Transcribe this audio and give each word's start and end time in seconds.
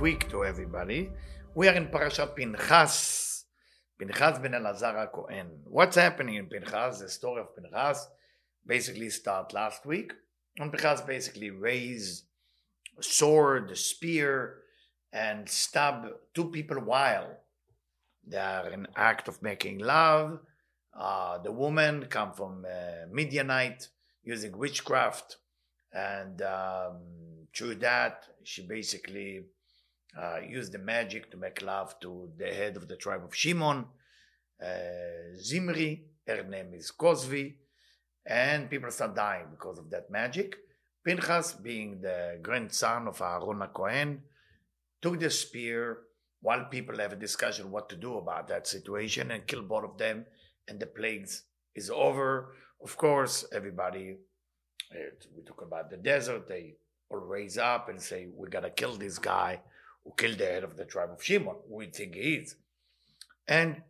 week 0.00 0.28
to 0.28 0.44
everybody. 0.44 1.10
We 1.54 1.68
are 1.68 1.74
in 1.74 1.86
Parashat 1.86 2.36
Pinchas. 2.36 3.44
Pinchas 3.98 4.38
ben 4.38 4.52
Elazar 4.52 5.10
Cohen. 5.10 5.48
What's 5.64 5.96
happening 5.96 6.34
in 6.34 6.46
Pinchas? 6.46 7.00
The 7.00 7.08
story 7.08 7.40
of 7.40 7.56
Pinchas 7.56 8.08
basically 8.66 9.08
start 9.10 9.54
last 9.54 9.86
week. 9.86 10.12
And 10.58 10.70
Pinchas 10.70 11.00
basically 11.00 11.50
raised 11.50 12.24
a 12.98 13.02
sword, 13.02 13.70
a 13.70 13.76
spear, 13.76 14.58
and 15.12 15.48
stab 15.48 16.08
two 16.34 16.50
people 16.50 16.80
while 16.80 17.38
they 18.26 18.38
are 18.38 18.68
in 18.68 18.86
act 18.96 19.28
of 19.28 19.42
making 19.42 19.78
love. 19.78 20.40
Uh, 20.98 21.38
the 21.38 21.52
woman 21.52 22.06
come 22.10 22.32
from 22.32 22.66
uh, 22.66 23.06
Midianite 23.10 23.88
using 24.24 24.56
witchcraft, 24.58 25.36
and 25.92 26.42
um, 26.42 26.96
through 27.54 27.76
that 27.76 28.24
she 28.42 28.66
basically 28.66 29.44
uh, 30.20 30.38
used 30.46 30.72
the 30.72 30.78
magic 30.78 31.30
to 31.30 31.36
make 31.36 31.62
love 31.62 31.98
to 32.00 32.30
the 32.38 32.46
head 32.46 32.76
of 32.76 32.88
the 32.88 32.96
tribe 32.96 33.24
of 33.24 33.34
Shimon, 33.34 33.86
uh, 34.62 35.36
Zimri. 35.36 36.04
Her 36.26 36.42
name 36.42 36.74
is 36.74 36.90
Kozvi, 36.90 37.54
and 38.26 38.68
people 38.68 38.90
start 38.90 39.14
dying 39.14 39.46
because 39.50 39.78
of 39.78 39.90
that 39.90 40.10
magic. 40.10 40.56
Pinchas, 41.04 41.52
being 41.52 42.00
the 42.00 42.38
grandson 42.42 43.06
of 43.06 43.20
Aaron 43.20 43.62
Cohen, 43.72 44.22
took 45.00 45.20
the 45.20 45.30
spear 45.30 45.98
while 46.40 46.64
people 46.64 46.98
have 46.98 47.12
a 47.12 47.16
discussion 47.16 47.70
what 47.70 47.88
to 47.88 47.96
do 47.96 48.18
about 48.18 48.48
that 48.48 48.66
situation 48.66 49.30
and 49.30 49.46
kill 49.46 49.62
both 49.62 49.84
of 49.84 49.98
them 49.98 50.24
and 50.68 50.78
the 50.80 50.86
plagues 50.86 51.44
is 51.74 51.90
over 51.90 52.54
of 52.82 52.96
course 52.96 53.44
everybody 53.52 54.16
we 55.36 55.42
talk 55.42 55.62
about 55.62 55.90
the 55.90 55.96
desert 55.96 56.48
they 56.48 56.74
all 57.10 57.18
raise 57.18 57.58
up 57.58 57.88
and 57.88 58.00
say 58.00 58.28
we 58.34 58.48
gotta 58.48 58.70
kill 58.70 58.94
this 58.96 59.18
guy 59.18 59.60
who 60.06 60.12
killed 60.16 60.38
the 60.38 60.46
head 60.46 60.64
of 60.64 60.76
the 60.76 60.84
tribe 60.84 61.10
of 61.12 61.22
shimon 61.22 61.56
we 61.68 61.86
think 61.86 62.14
he 62.14 62.36
is. 62.36 62.54
And 63.48 63.82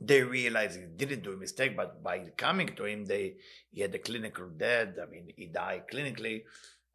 they 0.00 0.22
realized 0.22 0.78
he 0.78 0.86
didn't 0.86 1.22
do 1.22 1.32
a 1.32 1.36
mistake 1.36 1.76
but 1.76 2.02
by 2.02 2.18
coming 2.36 2.74
to 2.76 2.84
him 2.84 3.04
they 3.04 3.36
he 3.70 3.82
had 3.82 3.94
a 3.94 3.98
clinical 3.98 4.48
death. 4.48 4.94
I 5.00 5.06
mean 5.10 5.32
he 5.36 5.46
died 5.46 5.84
clinically. 5.92 6.44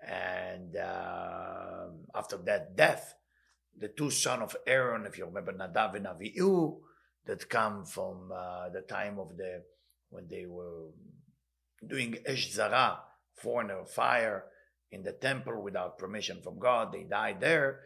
And 0.06 0.76
uh, 0.76 1.86
after 2.16 2.38
that 2.38 2.76
death 2.76 3.14
the 3.78 3.88
two 3.88 4.10
sons 4.10 4.44
of 4.44 4.58
Aaron, 4.68 5.06
if 5.06 5.18
you 5.18 5.26
remember 5.26 5.54
Nadav 5.54 5.96
and 5.96 6.06
Avihu, 6.06 6.78
that 7.26 7.50
come 7.50 7.86
from 7.86 8.32
uh, 8.34 8.70
the 8.70 8.82
time 8.82 9.20
of 9.20 9.38
the 9.38 9.64
when 10.10 10.28
they 10.28 10.46
were 10.46 10.90
doing 11.86 12.18
Esh 12.26 12.52
Zara, 12.52 13.00
foreigner 13.36 13.86
fire 13.86 14.46
in 14.92 15.04
the 15.04 15.14
temple 15.14 15.62
without 15.62 15.98
permission 15.98 16.42
from 16.42 16.60
God. 16.60 16.92
They 16.92 17.04
died 17.04 17.40
there, 17.42 17.82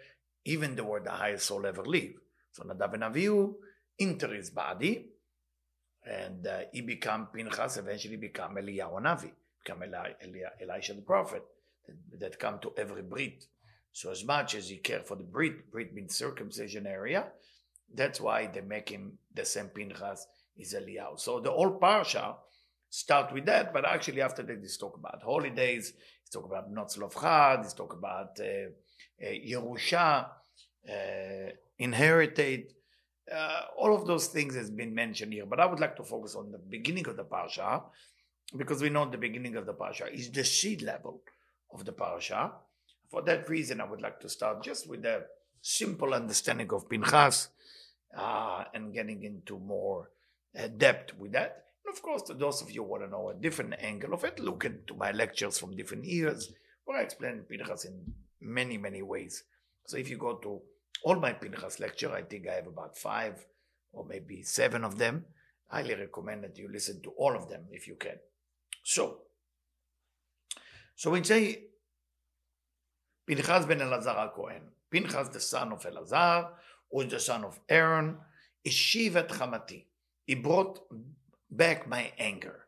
even 0.45 0.75
they 0.75 0.81
were 0.81 1.00
the 1.00 1.11
highest 1.11 1.45
soul 1.45 1.66
ever 1.66 1.84
lived. 1.84 2.16
So 2.52 2.64
Nadav 2.64 2.94
and 2.94 3.03
Avihu 3.03 3.53
enter 4.00 4.34
his 4.34 4.50
body, 4.50 5.08
and 6.06 6.45
uh, 6.45 6.61
he 6.72 6.81
become 6.81 7.28
Pinchas, 7.33 7.78
eventually 7.78 8.17
become 8.17 8.56
Eliyahu 8.56 9.02
Navi, 9.02 9.31
become 9.64 9.83
Eli, 9.83 10.11
Eli, 10.23 10.39
Elisha 10.61 10.94
the 10.94 11.02
prophet, 11.02 11.44
that, 11.88 12.20
that 12.20 12.39
come 12.39 12.59
to 12.59 12.73
every 12.78 13.02
Brit 13.02 13.45
so 13.95 14.11
as 14.11 14.26
much 14.26 14.56
as 14.56 14.67
he 14.67 14.76
care 14.76 15.00
for 15.00 15.16
the 15.16 15.23
Brit, 15.23 15.72
Brit 15.72 15.94
means 15.94 16.17
circumcision 16.17 16.86
area, 16.86 17.28
that's 17.94 18.20
why 18.20 18.45
they 18.45 18.59
make 18.59 18.89
him 18.89 19.17
the 19.33 19.45
same 19.45 19.67
Pinchas 19.67 20.28
is 20.58 20.76
Eliyahu. 20.76 21.17
So 21.17 21.39
the 21.39 21.50
whole 21.50 21.80
parsha 21.80 22.36
start 22.89 23.31
with 23.31 23.45
that, 23.45 23.72
but 23.72 23.86
actually 23.86 24.22
after 24.22 24.44
that 24.44 24.59
he's 24.59 24.76
talk 24.76 24.98
about 24.98 25.23
holidays, 25.23 25.94
he's 26.26 26.31
talk 26.31 26.45
about 26.45 26.73
Notzlof 26.73 27.20
Chad, 27.22 27.64
he's 27.64 27.73
talk 27.73 27.94
about 27.94 28.40
uh, 28.40 28.70
uh, 29.23 29.31
Yerusha, 29.31 30.27
uh, 30.89 31.52
inherited, 31.77 32.73
uh, 33.33 33.61
all 33.77 33.95
of 33.95 34.05
those 34.05 34.27
things 34.27 34.55
has 34.55 34.70
been 34.70 34.94
mentioned 34.94 35.33
here. 35.33 35.45
But 35.45 35.60
I 35.60 35.66
would 35.66 35.80
like 35.80 35.95
to 35.98 36.04
focus 36.04 36.36
on 36.36 36.52
the 36.52 36.58
beginning 36.58 37.08
of 37.08 37.17
the 37.17 37.23
parsha, 37.23 37.83
because 38.55 38.82
we 38.82 38.89
know 38.89 39.10
the 39.10 39.17
beginning 39.17 39.55
of 39.55 39.66
the 39.66 39.73
parsha 39.73 40.11
is 40.14 40.30
the 40.30 40.44
seed 40.44 40.82
level 40.82 41.22
of 41.73 41.86
the 41.86 41.92
parsha. 41.94 42.52
For 43.10 43.22
that 43.23 43.49
reason, 43.49 43.82
I 43.82 43.86
would 43.86 44.02
like 44.02 44.20
to 44.22 44.30
start 44.30 44.64
just 44.64 44.89
with 44.89 45.05
a 45.05 45.26
simple 45.61 46.14
understanding 46.14 46.72
of 46.72 46.89
Pinchas 46.89 47.49
uh, 48.17 48.66
and 48.73 48.94
getting 48.94 49.23
into 49.23 49.60
more 49.60 50.10
uh, 50.58 50.67
depth 50.67 51.17
with 51.17 51.32
that. 51.33 51.64
Of 51.95 52.02
course, 52.02 52.23
to 52.23 52.33
those 52.33 52.61
of 52.61 52.70
you 52.70 52.83
who 52.83 52.89
want 52.89 53.04
to 53.04 53.10
know 53.10 53.30
a 53.30 53.33
different 53.33 53.76
angle 53.80 54.14
of 54.14 54.26
it, 54.26 54.38
look 54.38 54.66
into 54.66 54.95
my 54.95 55.11
lectures 55.14 55.58
from 55.58 55.78
different 55.78 56.04
years 56.04 56.52
where 56.83 57.00
I 57.00 57.04
explain 57.04 57.45
Pinchas 57.48 57.86
in 57.86 58.14
many, 58.42 58.78
many 58.78 59.02
ways. 59.02 59.45
So 59.88 59.95
if 59.95 60.10
you 60.10 60.17
go 60.17 60.34
to 60.36 60.61
all 61.05 61.16
my 61.16 61.32
Pinchas 61.32 61.80
lecture, 61.80 62.11
I 62.11 62.23
think 62.23 62.50
I 62.50 62.55
have 62.55 62.67
about 62.67 62.98
five 62.98 63.45
or 63.94 64.05
maybe 64.05 64.44
seven 64.44 64.84
of 64.84 64.98
them. 64.98 65.23
I 65.72 65.84
highly 65.84 65.95
recommend 65.95 66.44
that 66.44 66.58
you 66.58 66.67
listen 66.70 67.02
to 67.04 67.11
all 67.11 67.34
of 67.34 67.48
them 67.48 67.61
if 67.72 67.88
you 67.88 67.95
can. 67.95 68.17
So, 68.84 69.20
so 70.98 71.11
when 71.11 71.23
say 71.23 71.64
Pinchas 73.26 73.66
ben 73.66 73.80
Elazar 73.80 74.34
Cohen. 74.34 74.64
Pinchas, 74.92 75.30
the 75.30 75.39
son 75.39 75.72
of 75.72 75.82
Elazar, 75.84 76.50
was 76.92 77.08
the 77.08 77.22
son 77.22 77.45
of 77.45 77.58
Aaron. 77.70 78.17
Ishivet 78.67 79.30
Chamati. 79.30 79.86
He 80.26 80.36
brought 80.36 80.80
back 81.50 81.88
my 81.88 82.11
anger. 82.17 82.66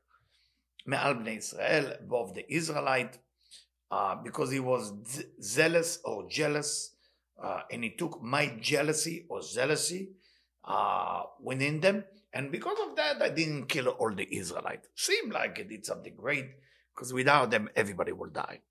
Me'al 0.86 1.16
Bnei 1.16 1.38
Israel, 1.38 1.94
above 2.00 2.34
the 2.34 2.46
Israelite, 2.52 3.18
uh, 3.92 4.16
because 4.16 4.52
he 4.52 4.60
was 4.60 4.94
zealous 5.42 6.00
or 6.06 6.30
jealous, 6.30 6.96
uh, 7.42 7.62
and 7.72 7.84
he 7.84 7.92
took 7.92 8.22
my 8.22 8.58
jealousy 8.60 9.26
or 9.30 9.42
jealousy 9.42 10.10
uh, 10.64 11.24
within 11.42 11.80
them. 11.80 12.04
And 12.34 12.52
because 12.52 12.78
of 12.88 12.96
that, 12.96 13.22
I 13.22 13.30
didn't 13.30 13.68
kill 13.68 13.88
all 13.88 14.14
the 14.14 14.28
Israelites. 14.36 14.88
Seemed 14.96 15.34
like 15.34 15.60
I 15.60 15.64
did 15.64 15.86
something 15.86 16.16
great, 16.16 16.46
because 16.94 17.14
without 17.14 17.52
them, 17.52 17.70
everybody 17.76 18.12
will 18.12 18.30
die. 18.30 18.62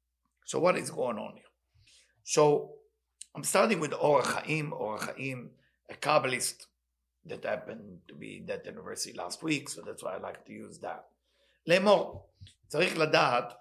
So 0.44 0.58
what 0.58 0.76
is 0.76 0.90
going 0.90 1.18
on 1.18 1.34
here? 1.34 1.42
So 2.22 2.72
I'm 3.34 3.44
starting 3.44 3.80
with 3.80 3.92
Or 3.92 4.22
Chaim, 4.22 4.72
Or 4.72 4.98
Chaim, 4.98 5.50
a 5.90 5.94
Kabbalist 5.94 6.66
that 7.25 7.45
happened 7.45 7.99
to 8.07 8.15
be 8.15 8.37
in 8.37 8.45
that 8.47 8.65
university 8.65 9.13
last 9.13 9.43
week, 9.43 9.69
so 9.69 9.81
that's 9.81 10.03
why 10.03 10.15
I 10.15 10.19
like 10.19 10.45
to 10.45 10.53
use 10.53 10.79
that. 10.79 11.03
לאמור, 11.67 12.29
צריך 12.67 12.97
לדעת 12.97 13.53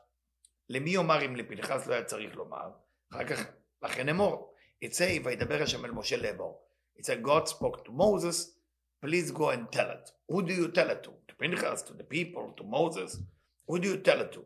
למי 0.69 0.91
יאמר 0.91 1.25
אם 1.25 1.37
לפנחס 1.37 1.87
לא 1.87 1.95
היה 1.95 2.05
צריך 2.05 2.37
לומר, 2.37 2.71
אחר 3.13 3.25
כך 3.25 3.47
לכן 3.83 4.09
אמור, 4.09 4.55
יצא 4.83 5.19
וידבר 5.25 5.63
השם 5.63 5.85
אל 5.85 5.91
משה 5.91 6.17
לאמור. 6.17 6.67
It 6.97 7.05
said 7.05 7.23
God 7.23 7.49
spoke 7.49 7.85
to 7.85 7.93
Moses, 7.93 8.51
please 9.01 9.31
go 9.31 9.51
and 9.51 9.71
tell 9.73 9.91
it. 9.91 10.11
Who 10.29 10.43
do 10.43 10.53
you 10.53 10.69
tell 10.69 10.91
it 10.91 11.03
to? 11.05 11.11
To 11.29 11.35
Pinchas, 11.35 11.83
to 11.83 11.95
the 11.95 12.05
people, 12.05 12.53
to 12.57 12.65
Moses? 12.65 13.19
Who 13.67 13.79
do 13.79 13.89
you 13.89 13.97
tell 13.97 14.21
it 14.21 14.33
to? 14.33 14.45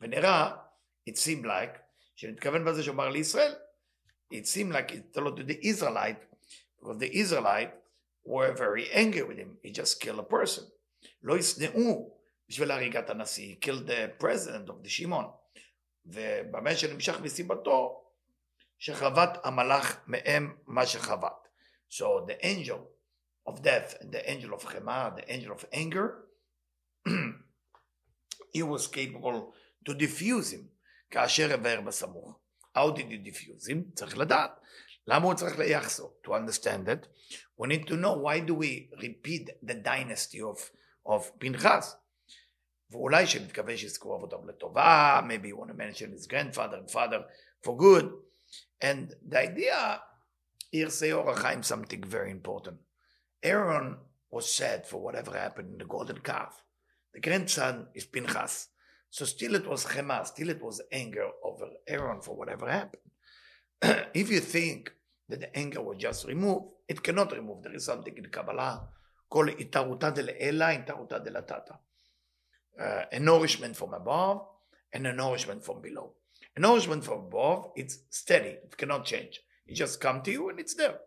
ונראה, 0.00 0.56
it 1.10 1.16
seemed 1.16 1.44
like, 1.44 1.78
שנתכוון 2.16 2.64
בזה 2.64 2.82
שאומר 2.82 3.08
לישראל, 3.08 3.54
it 4.34 4.46
seemed 4.46 4.72
like 4.72 4.92
it 4.92 5.14
told 5.14 5.36
to 5.36 5.42
the 5.42 5.58
Israelite, 5.68 6.22
because 6.78 6.98
the 6.98 7.10
Israelite 7.20 7.72
were 8.24 8.52
very 8.52 8.90
angry 8.92 9.22
with 9.22 9.38
him, 9.38 9.58
he 9.62 9.70
just 9.72 10.00
killed 10.00 10.18
a 10.18 10.34
person. 10.34 10.64
לא 11.22 11.38
ישנאו 11.38 12.18
בשביל 12.48 12.70
הריגת 12.70 13.10
הנשיא, 13.10 13.54
he 13.54 13.64
killed 13.64 13.86
the 13.86 14.22
president 14.22 14.68
of 14.68 14.84
the 14.84 14.88
שמעון. 14.88 15.24
ובמה 16.06 16.76
שנמשך 16.76 17.20
מסיבתו, 17.20 18.04
שחבט 18.78 19.30
המלאך 19.44 20.00
מהם 20.06 20.56
מה 20.66 20.86
שחבט. 20.86 21.48
So 21.90 22.26
the 22.26 22.44
angel 22.44 22.80
of 23.48 23.62
death 23.62 23.94
and 24.00 24.12
the 24.12 24.30
angel 24.30 24.52
of 24.54 24.64
Chema, 24.64 25.16
the 25.16 25.32
angel 25.32 25.52
of 25.52 25.64
anger, 25.72 26.24
he 28.52 28.62
was 28.62 28.86
capable 28.86 29.54
to 29.84 29.94
diffuse 29.94 30.52
him. 30.52 30.68
כאשר 31.10 31.52
עבר 31.52 31.80
בסמוך. 31.80 32.40
How 32.76 32.90
did 32.90 33.10
you 33.10 33.18
diffuse 33.18 33.68
him? 33.68 33.94
צריך 33.94 34.18
לדעת. 34.18 34.50
למה 35.06 35.24
הוא 35.24 35.34
צריך 35.34 35.58
ליחסו? 35.58 36.12
To 36.26 36.30
understand 36.30 36.88
it, 36.88 37.06
we 37.56 37.66
need 37.66 37.86
to 37.86 37.94
know 37.94 38.14
why 38.14 38.40
do 38.40 38.54
we 38.54 38.90
repeat 39.02 39.50
the 39.62 39.74
dynasty 39.74 40.40
of, 40.40 40.70
of 41.06 41.30
פנחס. 41.38 41.96
ואולי 42.90 43.26
שנתכוון 43.26 43.76
שיזכרו 43.76 44.16
אבותם 44.16 44.48
לטובה, 44.48 45.20
maybe 45.28 45.48
you 45.48 45.56
want 45.56 45.68
to 45.68 45.74
mention 45.74 46.12
his 46.12 46.26
grandfather 46.26 46.76
and 46.76 46.90
father 46.90 47.24
for 47.64 47.76
good. 47.76 48.12
And 48.80 49.14
the 49.28 49.40
idea, 49.40 50.00
here 50.70 50.90
say 50.90 51.12
Or 51.12 51.34
HaChaim 51.34 51.64
something 51.64 52.02
very 52.04 52.30
important. 52.30 52.78
Aaron 53.42 53.96
was 54.30 54.52
sad 54.52 54.86
for 54.86 54.98
whatever 55.00 55.32
happened 55.36 55.72
in 55.72 55.78
the 55.78 55.84
golden 55.84 56.18
calf. 56.18 56.62
The 57.14 57.20
grandson 57.20 57.88
is 57.94 58.04
Pinchas. 58.04 58.68
So 59.10 59.24
still 59.24 59.54
it 59.54 59.66
was 59.66 59.86
Chema, 59.86 60.26
still 60.26 60.50
it 60.50 60.62
was 60.62 60.82
anger 60.92 61.28
over 61.42 61.66
Aaron 61.86 62.20
for 62.20 62.36
whatever 62.36 62.70
happened. 62.70 63.02
if 64.13 64.31
you 64.31 64.39
think 64.39 64.93
that 65.27 65.41
the 65.41 65.57
anger 65.57 65.81
was 65.81 65.97
just 65.97 66.25
removed, 66.25 66.71
it 66.87 67.03
cannot 67.03 67.33
remove. 67.33 67.63
There 67.63 67.75
is 67.75 67.85
something 67.85 68.17
in 68.17 68.25
Kabbalah 68.27 68.87
called 69.29 69.49
itaruta 69.49 70.13
de 70.13 70.23
le'ela, 70.23 70.85
itaruta 70.85 71.23
de 71.23 71.31
latata. 71.31 71.77
Uh, 72.79 73.05
a 73.11 73.19
nourishment 73.19 73.75
from 73.75 73.93
above 73.93 74.45
and 74.93 75.05
a 75.05 75.13
nourishment 75.13 75.63
from 75.63 75.81
below. 75.81 76.13
A 76.55 76.59
nourishment 76.59 77.03
from 77.03 77.25
above, 77.25 77.71
it's 77.75 77.99
steady, 78.09 78.49
it 78.63 78.77
cannot 78.77 79.05
change. 79.05 79.41
It 79.67 79.73
just 79.75 79.99
come 79.99 80.21
to 80.21 80.31
you 80.31 80.49
and 80.49 80.59
it's 80.59 80.75
there. 80.75 80.99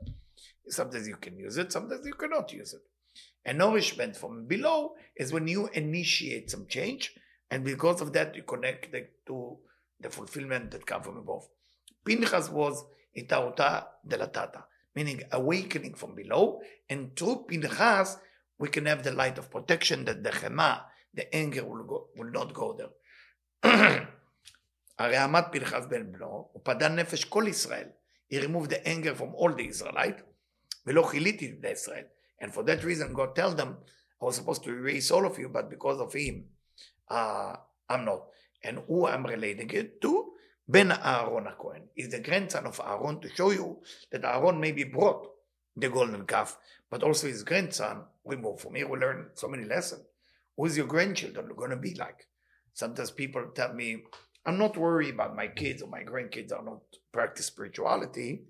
Sometimes 0.68 1.08
you 1.08 1.16
can 1.16 1.38
use 1.38 1.56
it, 1.56 1.72
sometimes 1.72 2.04
you 2.04 2.14
cannot 2.14 2.52
use 2.52 2.74
it. 2.74 2.82
And 3.44 3.58
nourishment 3.58 4.16
from 4.16 4.46
below 4.46 4.96
is 5.16 5.32
when 5.32 5.46
you 5.48 5.68
initiate 5.72 6.50
some 6.50 6.66
change, 6.66 7.14
and 7.50 7.64
because 7.64 8.00
of 8.00 8.12
that, 8.14 8.34
you 8.34 8.42
connect 8.42 8.92
to 9.26 9.56
the 10.00 10.10
fulfillment 10.10 10.72
that 10.72 10.84
comes 10.84 11.06
from 11.06 11.16
above. 11.16 11.46
Pinchas 12.06 12.48
was 12.48 12.84
Itaruta 13.16 13.84
Delatata, 14.06 14.62
meaning 14.94 15.22
awakening 15.32 15.94
from 15.94 16.14
below. 16.14 16.60
And 16.88 17.16
through 17.16 17.46
Pinchas, 17.48 18.16
we 18.58 18.68
can 18.68 18.86
have 18.86 19.02
the 19.02 19.12
light 19.12 19.36
of 19.38 19.50
protection 19.50 20.04
that 20.04 20.22
the 20.22 20.30
Chema, 20.30 20.82
the 21.12 21.34
anger, 21.34 21.64
will, 21.64 21.84
go, 21.84 22.06
will 22.16 22.30
not 22.30 22.54
go 22.54 22.78
there. 22.78 22.92
הרי 24.98 25.16
עמד 25.16 25.42
פנחס 25.52 25.86
בן 25.86 26.12
בנו, 26.12 26.48
הוא 26.52 26.62
פדן 26.64 26.96
נפש 26.96 27.24
כל 27.24 27.44
ישראל. 27.48 27.88
He 28.32 28.36
removed 28.40 28.70
the 28.70 28.86
anger 28.86 29.14
from 29.14 29.34
all 29.34 29.52
the 29.52 29.68
Israelite, 29.68 30.22
ולא 30.86 31.02
חיליתי 31.02 31.56
את 31.60 31.64
ישראל. 31.72 32.04
And 32.42 32.48
for 32.54 32.62
that 32.62 32.82
reason 32.84 33.12
God 33.12 33.34
tell 33.34 33.54
them, 33.54 33.76
I 34.20 34.24
was 34.24 34.36
supposed 34.36 34.64
to 34.64 34.70
erase 34.70 35.10
all 35.10 35.26
of 35.26 35.38
you, 35.38 35.48
but 35.48 35.68
because 35.68 36.00
of 36.00 36.12
him, 36.14 36.44
uh, 37.10 37.56
I'm 37.90 38.04
not. 38.04 38.28
And 38.64 38.78
who 38.88 39.06
I'm 39.06 39.26
relating 39.26 39.70
it 39.70 40.00
to? 40.00 40.25
Ben 40.68 40.90
Aaron 40.90 41.46
Cohen 41.58 41.82
is 41.96 42.08
the 42.10 42.20
grandson 42.20 42.66
of 42.66 42.80
Aaron 42.84 43.20
to 43.20 43.28
show 43.28 43.50
you 43.52 43.78
that 44.10 44.24
Aaron 44.24 44.60
maybe 44.60 44.82
brought 44.84 45.28
the 45.76 45.88
golden 45.88 46.26
calf, 46.26 46.58
but 46.90 47.02
also 47.02 47.28
his 47.28 47.44
grandson 47.44 48.02
We 48.24 48.34
removed 48.36 48.62
from 48.62 48.74
here. 48.74 48.88
We 48.88 48.98
learn 48.98 49.30
so 49.34 49.46
many 49.46 49.64
lessons. 49.64 50.02
Who's 50.56 50.76
your 50.76 50.86
grandchildren 50.86 51.50
going 51.56 51.70
to 51.70 51.76
be 51.76 51.94
like? 51.94 52.26
Sometimes 52.72 53.10
people 53.10 53.46
tell 53.54 53.74
me, 53.74 54.04
I'm 54.44 54.58
not 54.58 54.76
worried 54.76 55.14
about 55.14 55.36
my 55.36 55.48
kids 55.48 55.82
or 55.82 55.88
my 55.88 56.02
grandkids 56.02 56.52
are 56.52 56.64
not 56.64 56.80
practice 57.12 57.46
spirituality 57.46 58.42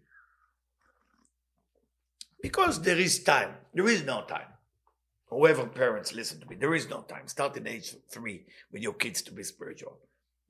because 2.40 2.80
there 2.80 2.98
is 2.98 3.22
time. 3.22 3.54
There 3.74 3.88
is 3.88 4.04
no 4.04 4.24
time. 4.24 4.48
Whoever 5.28 5.66
parents 5.66 6.14
listen 6.14 6.40
to 6.40 6.46
me, 6.46 6.56
there 6.56 6.74
is 6.74 6.88
no 6.88 7.02
time. 7.02 7.26
Start 7.26 7.56
in 7.56 7.66
age 7.66 7.94
three 8.08 8.46
with 8.72 8.82
your 8.82 8.94
kids 8.94 9.20
to 9.22 9.32
be 9.32 9.42
spiritual. 9.42 9.98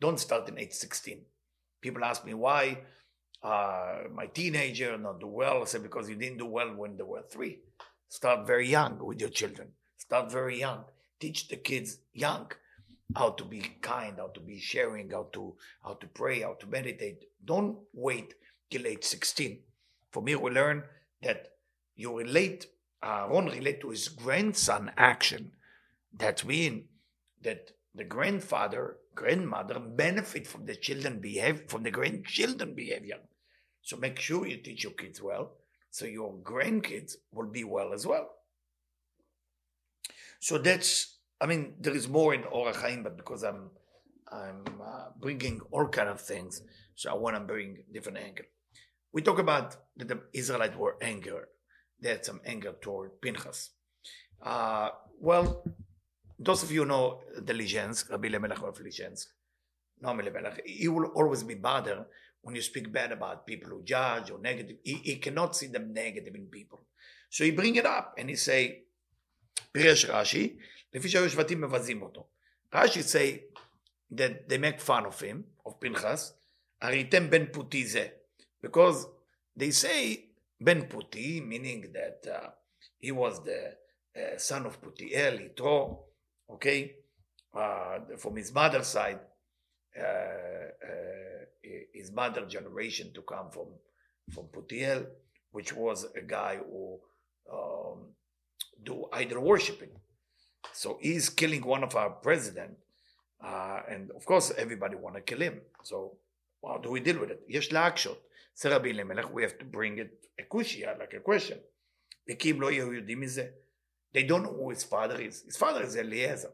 Don't 0.00 0.20
start 0.20 0.48
in 0.48 0.58
age 0.58 0.72
16. 0.72 1.22
People 1.86 2.02
ask 2.02 2.24
me 2.24 2.34
why 2.34 2.78
uh, 3.44 4.08
my 4.12 4.26
teenager 4.26 4.98
not 4.98 5.20
do 5.20 5.28
well. 5.28 5.62
I 5.62 5.66
say 5.66 5.78
because 5.78 6.08
you 6.08 6.16
didn't 6.16 6.38
do 6.38 6.46
well 6.46 6.74
when 6.74 6.96
they 6.96 7.04
were 7.04 7.22
three. 7.22 7.60
Start 8.08 8.44
very 8.44 8.68
young 8.68 8.98
with 8.98 9.20
your 9.20 9.30
children. 9.30 9.68
Start 9.96 10.32
very 10.32 10.58
young. 10.58 10.82
Teach 11.20 11.46
the 11.46 11.54
kids 11.54 11.98
young 12.12 12.50
how 13.14 13.30
to 13.30 13.44
be 13.44 13.60
kind, 13.82 14.16
how 14.16 14.26
to 14.34 14.40
be 14.40 14.58
sharing, 14.58 15.10
how 15.10 15.28
to 15.34 15.54
how 15.84 15.94
to 15.94 16.08
pray, 16.08 16.40
how 16.40 16.54
to 16.54 16.66
meditate. 16.66 17.22
Don't 17.44 17.78
wait 17.92 18.34
till 18.68 18.84
age 18.84 19.04
16. 19.04 19.60
For 20.10 20.24
me, 20.24 20.34
we 20.34 20.50
learn 20.50 20.82
that 21.22 21.52
you 21.94 22.18
relate, 22.18 22.66
Aaron 23.00 23.46
relate 23.46 23.80
to 23.82 23.90
his 23.90 24.08
grandson 24.08 24.90
action. 24.96 25.52
That 26.18 26.44
means 26.44 26.86
that 27.42 27.70
the 27.94 28.02
grandfather, 28.02 28.96
grandmother 29.16 29.80
benefit 29.80 30.46
from 30.46 30.66
the 30.66 30.76
children 30.76 31.18
behavior, 31.18 31.64
from 31.66 31.82
the 31.82 31.90
grandchildren 31.90 32.74
behavior. 32.74 33.18
So 33.82 33.96
make 33.96 34.20
sure 34.20 34.46
you 34.46 34.58
teach 34.58 34.84
your 34.84 34.92
kids 34.92 35.20
well, 35.20 35.54
so 35.90 36.06
your 36.06 36.34
grandkids 36.34 37.16
will 37.32 37.50
be 37.50 37.64
well 37.64 37.92
as 37.92 38.06
well. 38.06 38.28
So 40.38 40.58
that's, 40.58 41.18
I 41.40 41.46
mean, 41.46 41.74
there 41.80 41.96
is 41.96 42.08
more 42.08 42.34
in 42.34 42.44
Or 42.44 42.72
Chaim, 42.72 43.02
but 43.02 43.16
because 43.16 43.42
I'm, 43.42 43.70
I'm 44.30 44.64
uh, 44.80 45.06
bringing 45.18 45.60
all 45.72 45.88
kind 45.88 46.08
of 46.08 46.20
things, 46.20 46.62
so 46.94 47.10
I 47.10 47.14
want 47.14 47.34
to 47.36 47.40
bring 47.40 47.78
different 47.92 48.18
angle. 48.18 48.44
We 49.12 49.22
talk 49.22 49.40
about 49.40 49.76
that 49.96 50.08
the 50.08 50.20
Israelites 50.32 50.76
were 50.76 50.96
angry 51.00 51.46
they 52.00 52.10
had 52.10 52.24
some 52.24 52.40
anger 52.44 52.74
toward 52.80 53.20
Pinchas. 53.20 53.70
Uh, 54.42 54.90
well, 55.18 55.64
those 56.38 56.62
of 56.62 56.70
you 56.70 56.84
know 56.84 57.20
Diligensk, 57.38 58.10
Rabbi 58.10 58.28
Lemelech 58.28 58.62
of 58.62 58.78
Diligensk, 58.78 59.26
Noam 60.02 60.20
Elimelech, 60.20 60.62
he 60.66 60.88
will 60.88 61.06
always 61.06 61.42
be 61.42 61.54
bothered 61.54 62.04
when 62.42 62.54
you 62.54 62.62
speak 62.62 62.92
bad 62.92 63.12
about 63.12 63.46
people 63.46 63.70
who 63.70 63.82
judge 63.82 64.30
or 64.30 64.38
negative. 64.38 64.76
He, 64.82 64.94
he 64.94 65.16
cannot 65.16 65.56
see 65.56 65.66
them 65.68 65.92
negative 65.92 66.34
in 66.34 66.46
people. 66.46 66.80
So 67.30 67.44
he 67.44 67.50
bring 67.50 67.76
it 67.76 67.86
up 67.86 68.14
and 68.18 68.28
he 68.28 68.36
say, 68.36 68.82
"Pirush 69.74 70.08
Rashi, 70.10 70.56
the 70.92 70.98
לפי 70.98 71.08
שהיו 71.08 71.28
שבטים 71.28 71.60
מבזים 71.60 72.02
אותו. 72.02 72.26
Rashi 72.72 73.02
say 73.02 73.44
that 74.12 74.48
they 74.48 74.58
make 74.58 74.80
fun 74.80 75.06
of 75.06 75.20
him, 75.20 75.44
of 75.64 75.80
Pinchas, 75.80 76.32
aritem 76.82 77.30
בן 77.30 77.52
פותי 77.52 77.86
זה. 77.86 78.08
Because 78.62 79.06
they 79.56 79.70
say 79.70 80.30
בן 80.60 80.88
פותי, 80.88 81.40
meaning 81.40 81.92
that 81.92 82.26
uh, 82.30 82.50
he 82.98 83.10
was 83.10 83.42
the 83.44 83.76
uh, 84.16 84.38
son 84.38 84.66
of 84.66 84.80
Putiel, 84.80 85.38
Yitro, 85.40 85.98
okay, 86.49 86.95
uh, 87.53 87.99
from 88.17 88.35
his 88.35 88.53
mother's 88.53 88.87
side, 88.87 89.19
uh, 89.97 90.03
uh, 90.03 91.45
his 91.93 92.11
mother 92.11 92.45
generation 92.45 93.11
to 93.13 93.21
come 93.21 93.49
from 93.51 93.67
from 94.33 94.45
Putiel, 94.45 95.05
which 95.51 95.73
was 95.73 96.05
a 96.15 96.21
guy 96.21 96.57
who 96.57 96.99
um, 97.51 97.97
do 98.83 99.05
idol 99.11 99.41
worshiping. 99.43 99.89
So 100.73 100.97
he's 101.01 101.29
killing 101.29 101.63
one 101.65 101.83
of 101.83 101.95
our 101.95 102.11
president, 102.11 102.77
uh, 103.43 103.81
and 103.89 104.11
of 104.11 104.25
course 104.25 104.51
everybody 104.57 104.95
want 104.95 105.15
to 105.15 105.21
kill 105.21 105.41
him. 105.41 105.61
So 105.83 106.17
how 106.65 106.77
do 106.77 106.91
we 106.91 106.99
deal 106.99 107.19
with 107.19 107.31
it? 107.31 107.41
יש 107.47 107.73
להקשות. 107.73 108.27
זה 108.55 108.75
רבי 108.75 108.91
אלימלך, 108.91 109.25
we 109.33 109.41
have 109.41 109.57
to 109.57 109.65
bring 109.65 109.97
it 109.97 110.25
a 110.39 110.43
kushia, 110.43 110.97
like 110.99 111.13
a 111.13 111.19
question. 111.19 111.57
וכי 112.29 112.51
אם 112.51 112.61
לא 112.61 112.71
יהיו 112.71 112.93
יודעים 112.93 113.19
מזה, 113.19 113.47
they 114.12 114.22
don't 114.22 114.42
know 114.42 114.52
who 114.52 114.70
his 114.70 114.84
father 114.84 115.20
is. 115.20 115.42
His 115.42 115.56
father 115.56 115.82
is 115.82 115.96
Eliezer, 115.96 116.50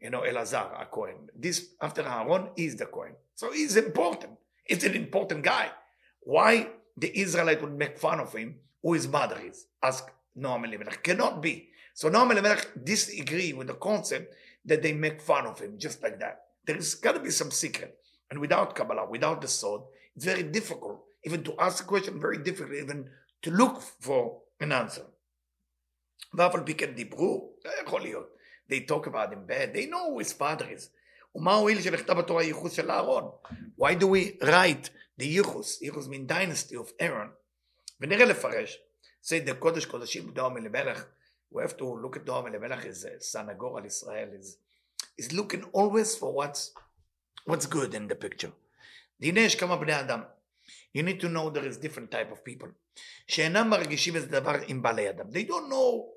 you 0.00 0.10
know, 0.10 0.22
Elazar, 0.22 0.80
a 0.80 0.86
Kohen. 0.86 1.28
This, 1.36 1.70
after 1.80 2.02
Aaron, 2.02 2.48
is 2.56 2.76
the 2.76 2.86
Kohen. 2.86 3.12
So 3.34 3.52
he's 3.52 3.76
important. 3.76 4.34
He's 4.64 4.84
an 4.84 4.94
important 4.94 5.42
guy. 5.42 5.70
Why 6.20 6.68
the 6.96 7.16
Israelite 7.18 7.60
would 7.62 7.76
make 7.76 7.98
fun 7.98 8.20
of 8.20 8.32
him, 8.32 8.56
who 8.82 8.94
his 8.94 9.08
mother 9.08 9.38
is? 9.44 9.66
Ask 9.82 10.10
Noam 10.38 10.66
Elimelech. 10.66 11.02
Cannot 11.02 11.42
be. 11.42 11.68
So 11.94 12.08
Noam 12.08 12.30
Elimelech 12.30 12.84
disagree 12.84 13.52
with 13.52 13.66
the 13.66 13.74
concept 13.74 14.34
that 14.64 14.82
they 14.82 14.92
make 14.92 15.20
fun 15.20 15.46
of 15.46 15.58
him 15.58 15.78
just 15.78 16.02
like 16.02 16.18
that. 16.20 16.42
There 16.66 16.76
is 16.76 16.94
got 16.94 17.12
to 17.12 17.20
be 17.20 17.30
some 17.30 17.50
secret. 17.50 17.98
And 18.30 18.40
without 18.40 18.74
Kabbalah, 18.74 19.08
without 19.10 19.42
the 19.42 19.48
sword, 19.48 19.82
it's 20.16 20.24
very 20.24 20.42
difficult 20.42 21.04
even 21.24 21.42
to 21.44 21.54
ask 21.58 21.82
a 21.82 21.86
question, 21.86 22.20
very 22.20 22.38
difficult 22.38 22.76
even 22.76 23.08
to 23.42 23.50
look 23.50 23.80
for 23.80 24.40
an 24.60 24.72
answer. 24.72 25.02
ואף 26.33 26.55
על 26.55 26.61
פי 26.65 26.75
כן 26.75 26.95
דיברו, 26.95 27.57
לא 27.65 27.71
יכול 27.83 28.01
להיות. 28.01 28.35
They 28.71 28.89
talk 28.89 29.07
about 29.07 29.31
him 29.33 29.47
bad, 29.47 29.73
they 29.73 29.85
know 29.85 30.13
who 30.13 30.19
his 30.19 30.33
father 30.33 30.65
is. 30.65 30.89
ומה 31.35 31.53
הועיל 31.53 31.81
שנכתב 31.81 32.13
בתורה 32.13 32.43
ייחוס 32.43 32.73
של 32.73 32.91
אהרון? 32.91 33.31
Why 33.79 33.93
do 33.99 34.05
we 34.05 34.43
write 34.43 34.89
the 35.19 35.23
ייחוס? 35.23 35.81
ייחוס 35.81 36.07
mean 36.07 36.31
dynasty 36.31 36.73
of 36.73 37.01
Aaron. 37.01 37.29
ונראה 38.01 38.25
לפרש. 38.25 38.79
say 39.23 39.47
the 39.49 39.53
קודש 39.53 39.85
קודשים 39.85 40.29
דואם 40.29 40.57
אלימלך. 40.57 41.05
We 41.53 41.57
have 41.57 41.73
to 41.73 41.83
look 41.83 42.15
at 42.15 42.19
דואם 42.19 42.47
אלימלך 42.47 42.83
as 42.83 43.05
a 43.05 43.19
סנגור 43.19 43.77
על 43.77 43.85
ישראל. 43.85 44.29
is, 44.39 44.57
is 45.21 45.31
looking 45.33 45.63
always 45.73 46.15
for 46.15 46.33
what's, 46.33 46.71
what's 47.45 47.65
good 47.65 47.93
in 47.93 48.11
the 48.11 48.15
picture. 48.15 48.51
והנה 49.19 49.39
יש 49.39 49.55
כמה 49.55 49.77
בני 49.77 49.99
אדם. 49.99 50.21
You 50.97 51.01
need 51.01 51.19
to 51.21 51.27
know 51.27 51.49
there 51.49 51.67
is 51.67 51.77
different 51.77 52.11
type 52.11 52.31
of 52.31 52.43
people. 52.43 52.69
שאינם 53.28 53.70
מרגישים 53.70 54.16
איזה 54.16 54.26
דבר 54.26 54.54
עם 54.66 54.82
בעלי 54.82 55.10
אדם. 55.10 55.26
They 55.28 55.48
don't 55.48 55.70
know 55.70 56.14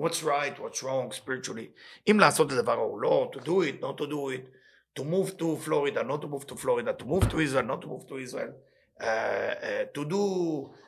what's 0.00 0.22
right, 0.22 0.58
what's 0.58 0.82
wrong 0.82 1.12
spiritually. 1.12 1.68
אם 2.10 2.20
לעשות 2.20 2.52
את 2.52 2.58
הדבר 2.58 2.76
או 2.76 2.98
לא, 3.00 3.30
to 3.34 3.38
do 3.38 3.48
it, 3.48 3.82
not 3.82 4.00
to 4.00 4.06
do 4.06 4.30
it, 4.30 4.56
to 4.98 5.04
move 5.04 5.38
to 5.38 5.56
Florida, 5.66 6.02
not 6.02 6.20
to 6.22 6.28
move 6.28 6.46
to 6.46 6.56
Florida, 6.56 6.92
to 6.92 7.04
move 7.04 7.28
to 7.30 7.40
Israel, 7.40 7.66
not 7.72 7.80
to 7.82 7.86
move 7.86 8.06
to 8.08 8.16
Israel, 8.26 8.52
uh, 9.00 9.04
uh, 9.04 9.98
to 9.98 10.04
do 10.04 10.22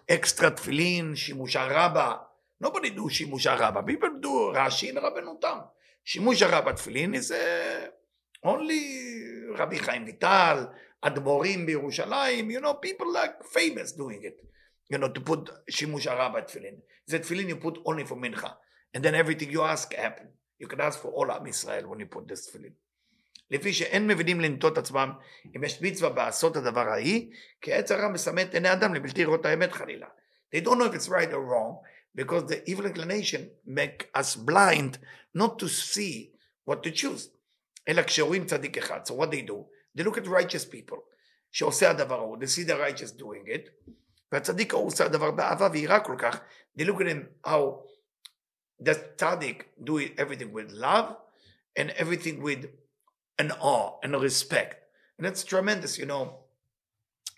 extra 0.09 0.51
תפילין, 0.51 1.17
שימוש 1.17 1.57
הרבה. 1.57 2.17
Nobody 2.65 2.91
do 2.97 3.11
שימוש 3.11 3.47
הרבה. 3.47 3.81
People 3.81 4.25
do 4.25 4.29
רש"י 4.55 4.93
לרבנותם. 4.93 5.59
שימוש 6.05 6.43
הרבה 6.43 6.73
תפילין 6.73 7.15
is 7.15 7.31
uh, 7.31 8.47
only 8.47 9.09
רבי 9.59 9.79
חיים 9.79 10.05
ויטל, 10.05 10.67
Admorim 11.06 11.66
בירושלים, 11.66 12.50
you 12.50 12.62
know, 12.62 12.74
people 12.74 13.12
like 13.14 13.44
famous 13.44 13.92
doing 13.92 14.24
it. 14.24 14.42
You 14.90 14.98
know, 14.98 15.10
to 15.10 15.22
put 15.22 15.50
שימוש 15.70 16.08
הרבה 16.08 16.42
תפילין. 16.42 16.76
זה 17.06 17.20
תפילין 17.20 17.50
you 17.50 17.64
put 17.64 17.78
only 17.86 18.10
for 18.10 18.16
מנחה. 18.16 18.50
And 18.98 19.02
then 19.02 19.16
everything 19.16 19.50
you 19.52 19.62
ask 19.62 19.94
happen. 19.94 20.28
You 20.60 20.68
can 20.68 20.82
ask 20.82 21.00
for 21.02 21.12
all 21.12 21.32
עם 21.32 21.48
ישראל 21.48 21.86
when 21.86 22.00
you 22.00 22.16
put 22.16 22.28
this 22.28 22.50
תפילין. 22.50 22.72
לפי 23.52 23.74
שאין 23.74 24.08
מבינים 24.08 24.42
לנטות 24.42 24.78
עצמם 24.78 25.12
אם 25.56 25.64
יש 25.64 25.82
מצווה 25.82 26.10
בעשות 26.10 26.56
הדבר 26.56 26.90
ההיא, 26.90 27.32
כי 27.62 27.74
עץ 27.74 27.92
הרע 27.92 28.08
מסמא 28.08 28.42
את 28.42 28.54
עיני 28.54 28.74
אדם 28.74 28.94
לבלתי 28.94 29.24
לראות 29.24 29.46
האמת 29.46 29.72
חלילה. 29.72 30.08
They 30.56 30.60
don't 30.60 30.78
know 30.78 30.86
if 30.86 30.96
it's 30.96 31.10
right 31.10 31.34
or 31.34 31.44
wrong, 31.52 31.82
because 32.16 32.44
the 32.48 32.70
evil 32.70 32.86
inclination 32.86 33.50
make 33.66 34.10
us 34.16 34.36
blind 34.36 35.00
not 35.34 35.60
to 35.60 35.68
see 35.68 36.32
what 36.66 36.84
to 36.84 36.92
choose. 36.92 37.30
אלא 37.88 38.02
כשרואים 38.02 38.46
צדיק 38.46 38.78
אחד, 38.78 39.00
so 39.06 39.12
what 39.12 39.30
they 39.32 39.42
do, 39.42 39.66
they 39.98 40.04
look 40.04 40.18
at 40.18 40.28
righteous 40.28 40.66
people. 40.66 40.98
שעושה 41.52 41.90
הדבר 41.90 42.20
ההוא, 42.20 42.38
they 42.38 42.48
see 42.48 42.64
the 42.64 42.78
righteous 42.78 43.12
doing 43.12 43.48
it, 43.48 43.92
והצדיק 44.32 44.74
ההוא 44.74 44.88
עושה 44.88 45.06
הדבר 45.06 45.32
באהבה 45.32 45.68
ויראה 45.72 46.00
כל 46.00 46.16
כך, 46.18 46.40
they 46.78 46.84
look 46.84 47.00
at 47.00 47.08
him 47.08 47.48
how 47.48 47.84
the 48.82 48.96
tzaddik 49.18 49.64
do 49.84 49.98
it, 49.98 50.12
everything 50.18 50.52
with 50.52 50.72
love 50.72 51.16
and 51.76 51.90
everything 51.92 52.42
with 52.42 52.66
an 53.40 53.52
awe 53.52 54.00
and 54.04 54.16
a 54.16 54.20
respect. 54.20 54.76
And 55.18 55.26
that's 55.26 55.44
tremendous, 55.44 55.98
you 55.98 56.06
know. 56.06 56.40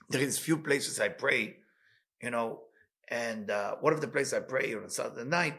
There 0.09 0.21
is 0.21 0.37
few 0.37 0.57
places 0.57 0.99
I 0.99 1.09
pray, 1.09 1.57
you 2.21 2.31
know, 2.31 2.61
and 3.09 3.49
uh, 3.51 3.75
one 3.81 3.93
of 3.93 4.01
the 4.01 4.07
places 4.07 4.33
I 4.33 4.39
pray 4.39 4.73
on 4.75 4.83
a 4.83 4.89
Saturday 4.89 5.27
night, 5.29 5.57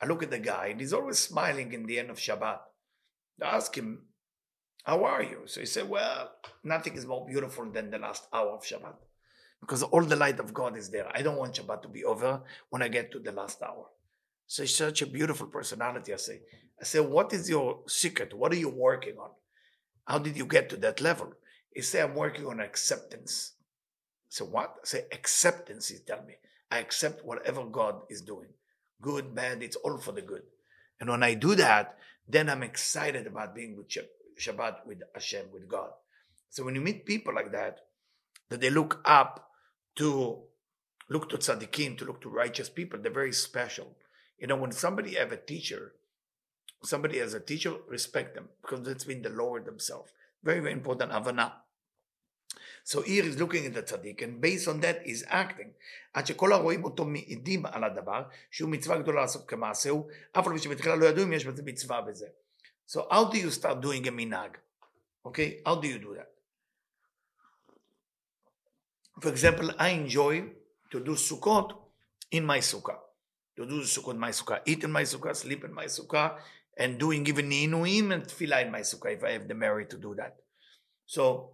I 0.00 0.06
look 0.06 0.22
at 0.22 0.30
the 0.30 0.38
guy 0.38 0.66
and 0.68 0.80
he's 0.80 0.92
always 0.92 1.18
smiling 1.18 1.72
in 1.72 1.86
the 1.86 1.98
end 1.98 2.10
of 2.10 2.18
Shabbat. 2.18 2.58
I 3.42 3.56
ask 3.56 3.74
him, 3.74 4.02
how 4.83 5.05
are 5.05 5.23
you? 5.23 5.41
So 5.45 5.61
he 5.61 5.65
said, 5.65 5.89
well, 5.89 6.31
nothing 6.63 6.95
is 6.95 7.05
more 7.05 7.25
beautiful 7.25 7.69
than 7.71 7.89
the 7.89 7.97
last 7.97 8.27
hour 8.33 8.49
of 8.49 8.63
Shabbat 8.63 8.95
because 9.61 9.81
all 9.81 10.03
the 10.03 10.17
light 10.17 10.39
of 10.39 10.53
God 10.53 10.75
is 10.75 10.89
there. 10.89 11.09
I 11.13 11.21
don't 11.21 11.37
want 11.37 11.55
Shabbat 11.55 11.81
to 11.83 11.87
be 11.87 12.03
over 12.03 12.41
when 12.69 12.81
I 12.81 12.89
get 12.89 13.11
to 13.13 13.19
the 13.19 13.31
last 13.31 13.61
hour. 13.61 13.85
So 14.45 14.63
he's 14.63 14.75
such 14.75 15.01
a 15.01 15.07
beautiful 15.07 15.47
personality. 15.47 16.13
I 16.13 16.17
say, 16.17 16.41
I 16.81 16.83
say, 16.83 16.99
what 16.99 17.31
is 17.31 17.49
your 17.49 17.79
secret? 17.87 18.33
What 18.33 18.51
are 18.51 18.57
you 18.57 18.67
working 18.67 19.15
on? 19.17 19.29
How 20.05 20.19
did 20.19 20.35
you 20.35 20.45
get 20.45 20.69
to 20.71 20.77
that 20.77 20.99
level? 20.99 21.31
He 21.73 21.81
said, 21.81 22.09
I'm 22.09 22.15
working 22.15 22.45
on 22.45 22.59
acceptance. 22.59 23.53
So 24.27 24.43
what? 24.43 24.75
I 24.83 24.85
say, 24.85 25.05
acceptance, 25.13 25.87
he 25.87 25.99
tell 25.99 26.23
me. 26.23 26.33
I 26.69 26.79
accept 26.79 27.23
whatever 27.23 27.63
God 27.65 28.01
is 28.09 28.21
doing. 28.21 28.49
Good, 29.01 29.33
bad, 29.33 29.63
it's 29.63 29.77
all 29.77 29.97
for 29.97 30.11
the 30.11 30.21
good. 30.21 30.43
And 30.99 31.09
when 31.09 31.23
I 31.23 31.35
do 31.35 31.55
that, 31.55 31.97
then 32.27 32.49
I'm 32.49 32.63
excited 32.63 33.27
about 33.27 33.55
being 33.55 33.77
with 33.77 33.87
Shabbat, 34.38 34.86
with 34.86 35.02
Hashem, 35.14 35.46
with 35.52 35.68
God. 35.68 35.90
So 36.50 36.64
when 36.64 36.74
you 36.74 36.80
meet 36.80 37.06
people 37.06 37.34
like 37.34 37.52
that, 37.52 37.80
that 38.48 38.60
they 38.60 38.70
look 38.70 39.00
up 39.04 39.50
to 39.96 40.42
look 41.08 41.28
to 41.30 41.38
tzaddikim, 41.38 41.98
to 41.98 42.04
look 42.04 42.20
to 42.20 42.28
righteous 42.28 42.68
people, 42.68 42.98
they're 42.98 43.12
very 43.12 43.32
special. 43.32 43.96
You 44.38 44.46
know, 44.46 44.56
when 44.56 44.72
somebody 44.72 45.14
have 45.14 45.32
a 45.32 45.36
teacher, 45.36 45.94
somebody 46.82 47.18
has 47.18 47.34
a 47.34 47.40
teacher, 47.40 47.74
respect 47.88 48.34
them 48.34 48.48
because 48.62 48.86
it's 48.86 49.04
been 49.04 49.22
the 49.22 49.30
Lord 49.30 49.64
themselves. 49.64 50.12
Very, 50.42 50.60
very 50.60 50.72
important, 50.72 51.12
Havana. 51.12 51.54
So 52.84 53.02
here 53.02 53.24
is 53.24 53.38
looking 53.38 53.66
at 53.66 53.74
the 53.74 53.82
tzaddik, 53.82 54.22
and 54.22 54.40
based 54.40 54.68
on 54.68 54.80
that 54.80 55.06
is 55.06 55.24
acting. 55.28 55.74
עד 56.14 56.26
שכל 56.26 56.52
הרואים 56.52 56.84
אותו 56.84 57.04
מעידים 57.04 57.66
על 57.66 57.84
הדבר, 57.84 58.22
שהוא 58.50 58.70
מצווה 58.70 58.98
גדולה 58.98 59.20
לעשות 59.20 59.48
כמעשהו, 59.48 60.08
אף 60.32 60.46
על 60.46 60.52
פי 60.52 60.58
שבתחילה 60.58 60.96
לא 60.96 61.06
ידעו 61.06 61.24
אם 61.24 61.32
יש 61.32 61.44
בזה 61.44 61.62
מצווה 61.62 62.00
בזה. 62.00 62.26
so 62.85 63.07
how 63.09 63.25
do 63.25 63.37
you 63.37 63.49
start 63.49 63.81
doing 63.81 64.07
a 64.07 64.11
minag? 64.11 64.55
Okay, 65.25 65.59
how 65.65 65.75
do 65.75 65.87
you 65.87 65.99
do 65.99 66.15
that? 66.15 66.29
For 69.19 69.29
example, 69.29 69.71
I 69.79 69.89
enjoy 69.89 70.43
to 70.91 70.99
do 70.99 71.11
sukkot 71.11 71.73
in 72.31 72.45
my 72.45 72.59
sukkah. 72.59 72.97
To 73.57 73.65
do 73.65 73.81
sukkot 73.81 74.13
in 74.13 74.19
my 74.19 74.31
sukkah, 74.31 74.59
eat 74.65 74.83
in 74.83 74.91
my 74.91 75.03
sukkah, 75.03 75.35
sleep 75.35 75.63
in 75.63 75.73
my 75.73 75.85
sukkah, 75.85 76.37
and 76.77 76.99
doing 76.99 77.25
even 77.27 77.49
inuim 77.49 78.11
and 78.13 78.23
tefillah 78.23 78.65
in 78.65 78.71
my 78.71 78.81
sukkah 78.81 79.13
if 79.13 79.23
I 79.23 79.31
have 79.31 79.47
the 79.47 79.53
merit 79.53 79.89
to 79.91 79.97
do 79.97 80.15
that. 80.15 80.35
So 81.05 81.51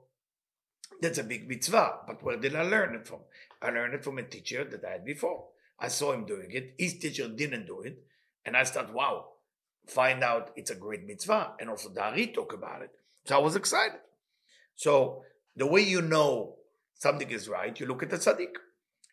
that's 1.01 1.17
a 1.17 1.23
big 1.23 1.47
mitzvah. 1.47 1.99
But 2.07 2.23
where 2.23 2.37
did 2.37 2.55
I 2.55 2.63
learn 2.63 2.95
it 2.95 3.07
from? 3.07 3.19
I 3.61 3.69
learned 3.69 3.93
it 3.93 4.03
from 4.03 4.17
a 4.17 4.23
teacher 4.23 4.63
that 4.63 4.83
I 4.85 4.91
had 4.93 5.05
before. 5.05 5.47
I 5.79 5.89
saw 5.89 6.13
him 6.13 6.25
doing 6.25 6.51
it. 6.51 6.75
His 6.77 6.97
teacher 6.97 7.27
didn't 7.27 7.67
do 7.67 7.81
it. 7.81 8.01
And 8.45 8.55
I 8.55 8.63
thought, 8.63 8.93
wow, 8.93 9.27
find 9.88 10.22
out 10.22 10.50
it's 10.56 10.70
a 10.70 10.74
great 10.74 11.06
mitzvah. 11.06 11.52
And 11.60 11.70
also 11.70 11.88
Dari 11.90 12.28
talk 12.28 12.52
about 12.52 12.82
it. 12.82 12.90
So 13.26 13.36
I 13.36 13.38
was 13.38 13.56
excited. 13.56 14.00
So 14.76 15.22
the 15.56 15.66
way 15.66 15.82
you 15.82 16.02
know 16.02 16.56
something 16.94 17.30
is 17.30 17.48
right, 17.48 17.78
you 17.78 17.86
look 17.86 18.02
at 18.02 18.10
the 18.10 18.16
tzaddik. 18.16 18.58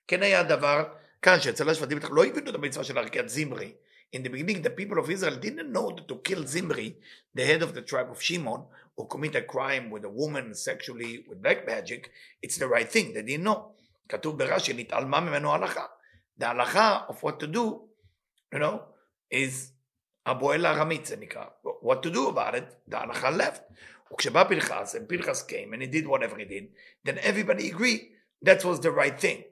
כן 0.07 0.23
היה 0.23 0.43
דבר 0.43 0.83
כאן 1.21 1.39
שאצל 1.39 1.69
השבטים 1.69 1.97
לא 2.11 2.25
הבינו 2.25 2.49
את 2.49 2.55
המצווה 2.55 2.83
של 2.83 2.97
ערכת 2.97 3.29
זמרי. 3.29 3.73
In 4.13 4.23
the 4.23 4.29
beginning, 4.29 4.61
the 4.61 4.69
people 4.69 4.99
of 4.99 5.09
Israel 5.09 5.37
didn't 5.37 5.71
know 5.71 5.89
that 5.95 6.05
to 6.09 6.15
kill 6.17 6.45
Zimri, 6.45 6.97
the 7.33 7.45
head 7.45 7.61
of 7.61 7.73
the 7.73 7.81
tribe 7.81 8.11
of 8.11 8.21
Shimon, 8.21 8.65
who 8.97 9.05
commit 9.05 9.35
a 9.35 9.41
crime 9.41 9.89
with 9.89 10.03
a 10.03 10.09
woman 10.09 10.53
sexually 10.53 11.23
with 11.29 11.41
black 11.41 11.65
magic, 11.65 12.11
it's 12.41 12.57
the 12.57 12.67
right 12.67 12.89
thing. 12.91 13.13
They 13.13 13.21
didn't 13.21 13.45
know. 13.45 13.73
כתוב 14.09 14.37
ברש"י, 14.37 14.73
נתעלמה 14.73 15.19
ממנו 15.19 15.53
הלכה. 15.53 15.85
The 16.37 16.45
halacha 16.45 17.07
of 17.07 17.23
what 17.23 17.39
to 17.39 17.47
do, 17.47 17.83
you 18.51 18.59
know, 18.59 18.81
is 19.29 19.71
הבועל 20.25 20.65
הארמית 20.65 21.05
זה 21.05 21.15
נקרא. 21.15 21.45
What 21.83 22.01
to 22.03 22.11
do 22.11 22.27
about 22.27 22.55
it, 22.55 22.91
the 22.91 22.97
halacha 22.97 23.37
left. 23.37 23.61
וכשבא 24.13 24.43
פנחס, 24.43 24.95
and 24.95 25.07
Pinchas 25.07 25.43
came 25.43 25.73
and 25.73 25.81
he 25.81 25.87
did 25.87 26.07
whatever 26.07 26.37
he 26.37 26.45
did, 26.45 26.67
then 27.05 27.17
everybody 27.19 27.69
agreed 27.69 28.01
that 28.41 28.63
was 28.65 28.79
the 28.79 28.91
right 28.91 29.19
thing. 29.19 29.43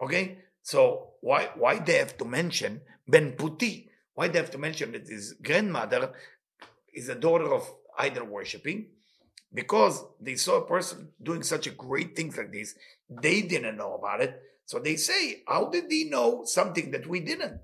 Okay? 0.00 0.38
So 0.62 1.14
why 1.20 1.50
why 1.56 1.78
they 1.78 1.98
have 1.98 2.16
to 2.18 2.24
mention 2.24 2.80
Ben 3.08 3.32
Puti? 3.32 3.88
Why 4.14 4.28
they 4.28 4.38
have 4.38 4.50
to 4.52 4.58
mention 4.58 4.92
that 4.92 5.08
his 5.08 5.34
grandmother 5.42 6.12
is 6.94 7.08
a 7.08 7.14
daughter 7.14 7.52
of 7.52 7.64
idol 7.98 8.26
worshipping? 8.26 8.88
Because 9.52 10.04
they 10.20 10.34
saw 10.34 10.56
a 10.58 10.66
person 10.66 11.12
doing 11.22 11.42
such 11.42 11.66
a 11.66 11.70
great 11.70 12.16
things 12.16 12.36
like 12.36 12.52
this, 12.52 12.74
they 13.08 13.42
didn't 13.42 13.76
know 13.76 13.94
about 13.94 14.20
it. 14.20 14.42
So 14.64 14.78
they 14.78 14.96
say, 14.96 15.42
how 15.46 15.68
did 15.68 15.84
he 15.88 16.10
know 16.10 16.44
something 16.44 16.90
that 16.90 17.06
we 17.06 17.20
didn't? 17.20 17.60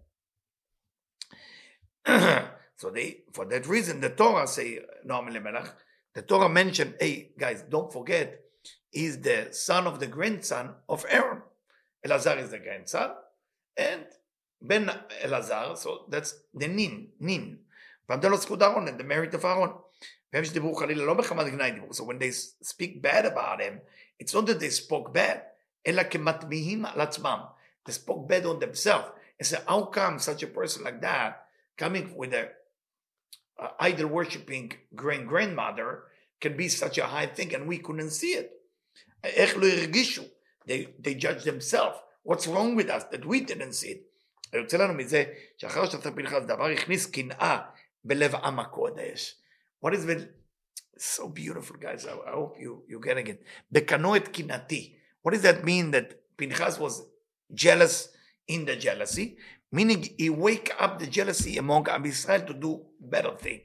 so 2.77 2.89
they, 2.89 3.23
for 3.33 3.45
that 3.45 3.67
reason, 3.67 3.99
the 3.99 4.09
Torah 4.09 4.47
say 4.47 4.79
Noam 5.05 5.29
Elimelech. 5.29 5.73
The 6.13 6.21
Torah 6.21 6.49
mentioned, 6.49 6.95
hey 6.99 7.31
guys, 7.37 7.63
don't 7.69 7.91
forget, 7.91 8.39
he's 8.91 9.19
the 9.21 9.49
son 9.51 9.85
of 9.85 9.99
the 9.99 10.07
grandson 10.07 10.71
of 10.87 11.05
Aaron. 11.09 11.41
Elazar 12.05 12.41
is 12.41 12.51
the 12.51 12.59
grandson, 12.59 13.11
and 13.75 14.05
Ben 14.61 14.89
Elazar, 15.23 15.77
so 15.77 16.05
that's 16.09 16.33
the 16.53 16.67
nin, 16.67 17.09
nin. 17.19 17.59
פעם 18.07 18.21
תן 18.21 18.87
and 18.87 18.97
the 18.97 19.03
merit 19.03 19.33
of 19.33 19.43
Aaron. 19.43 19.71
והם 20.33 20.45
שדיברו 20.45 20.75
חלילה 20.75 21.13
so 21.91 22.03
when 22.03 22.19
they 22.19 22.31
speak 22.31 23.01
bad 23.01 23.25
about 23.25 23.59
him, 23.61 23.81
it's 24.19 24.33
not 24.33 24.45
that 24.45 24.59
they 24.59 24.69
spoke 24.69 25.13
bad, 25.13 25.39
אלא 25.85 26.03
כמטמיהים 26.03 26.85
על 26.85 27.01
עצמם. 27.01 27.39
They 27.85 27.91
spoke 27.91 28.27
bad 28.27 28.45
on 28.45 28.59
themselves. 28.59 29.11
And 29.39 29.45
said, 29.45 29.63
how 29.67 29.83
come 29.85 30.19
such 30.19 30.41
a 30.43 30.47
person 30.47 30.83
like 30.83 31.01
that 31.01 31.46
coming 31.76 32.14
with 32.16 32.32
a 32.32 32.50
uh, 33.58 33.68
idol 33.80 34.08
worshipping 34.08 34.72
grand 34.94 35.28
grandmother, 35.28 36.04
can 36.40 36.56
be 36.56 36.68
such 36.68 36.98
a 36.98 37.06
high 37.06 37.26
thing 37.26 37.54
and 37.54 37.66
we 37.66 37.78
couldn't 37.78 38.10
see 38.10 38.34
it? 38.34 38.50
איך 39.24 39.56
לא 39.56 39.66
הרגישו? 39.66 40.22
They, 40.66 40.88
they 40.98 41.14
judge 41.14 41.44
themselves. 41.44 41.98
What's 42.22 42.46
wrong 42.46 42.76
with 42.76 42.88
us 42.88 43.04
that 43.12 43.24
we 43.24 43.40
didn't 43.40 43.74
see 43.74 43.88
it? 43.88 44.02
יוצא 44.54 44.76
לנו 44.76 44.94
מזה 44.94 45.24
שאחר 45.56 45.90
שעשה 45.90 46.10
פנחס 46.10 46.42
דבר 46.42 46.66
הכניס 46.66 47.06
קנאה 47.06 47.58
בלב 48.04 48.34
עם 48.34 48.58
הקודש. 48.58 49.36
What 49.84 49.90
is 49.90 50.06
it? 50.08 50.28
So 50.98 51.26
beautiful 51.26 51.76
guys, 51.80 52.06
I, 52.06 52.12
I 52.28 52.32
hope 52.32 52.56
you, 52.60 52.82
you're 52.88 53.00
getting 53.00 53.26
it. 53.26 53.44
בקנו 53.72 54.16
את 54.16 54.28
קנאתי. 54.28 54.96
What 55.22 55.34
does 55.34 55.42
that 55.42 55.64
mean 55.64 55.90
that 55.92 56.14
Pinchas 56.36 56.78
was 56.78 57.02
jealous 57.54 58.08
in 58.47 58.65
the 58.65 58.75
jealousy? 58.75 59.37
Meaning 59.71 60.09
he 60.17 60.29
wake 60.29 60.71
up 60.79 60.99
the 60.99 61.07
jealousy 61.07 61.57
among 61.57 61.89
Am 61.89 62.05
Israel 62.05 62.41
to 62.41 62.53
do 62.53 62.81
better 62.99 63.35
thing. 63.35 63.61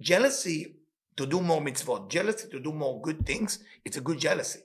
Jealousy 0.00 0.76
to 1.16 1.26
do 1.26 1.40
more 1.40 1.60
mitzvot, 1.60 2.08
jealousy 2.08 2.48
to 2.48 2.60
do 2.60 2.72
more 2.72 3.00
good 3.00 3.24
things, 3.24 3.60
it's 3.84 3.96
a 3.96 4.00
good 4.00 4.18
jealousy. 4.18 4.60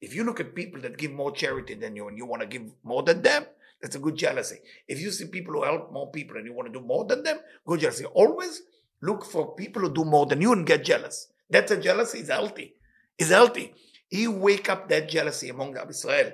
If 0.00 0.14
you 0.14 0.24
look 0.24 0.40
at 0.40 0.54
people 0.54 0.80
that 0.82 0.98
give 0.98 1.12
more 1.12 1.32
charity 1.32 1.74
than 1.74 1.96
you 1.96 2.08
and 2.08 2.18
you 2.18 2.26
want 2.26 2.42
to 2.42 2.48
give 2.48 2.70
more 2.82 3.02
than 3.02 3.22
them, 3.22 3.46
that's 3.80 3.96
a 3.96 3.98
good 3.98 4.16
jealousy. 4.16 4.58
If 4.88 5.00
you 5.00 5.10
see 5.10 5.26
people 5.26 5.54
who 5.54 5.64
help 5.64 5.92
more 5.92 6.10
people 6.10 6.36
and 6.36 6.46
you 6.46 6.52
want 6.52 6.72
to 6.72 6.78
do 6.78 6.84
more 6.84 7.04
than 7.04 7.22
them, 7.22 7.38
good 7.66 7.80
jealousy. 7.80 8.04
Always 8.04 8.62
look 9.00 9.24
for 9.24 9.54
people 9.54 9.82
who 9.82 9.92
do 9.92 10.04
more 10.04 10.26
than 10.26 10.40
you 10.40 10.52
and 10.52 10.66
get 10.66 10.84
jealous. 10.84 11.28
That's 11.48 11.70
a 11.70 11.80
jealousy 11.80 12.20
is 12.20 12.28
healthy. 12.28 12.74
Is 13.18 13.30
healthy. 13.30 13.74
You 14.10 14.32
wake 14.32 14.68
up 14.68 14.88
that 14.88 15.08
jealousy 15.08 15.48
among 15.48 15.76
Am 15.76 15.88
Israel. 15.88 16.32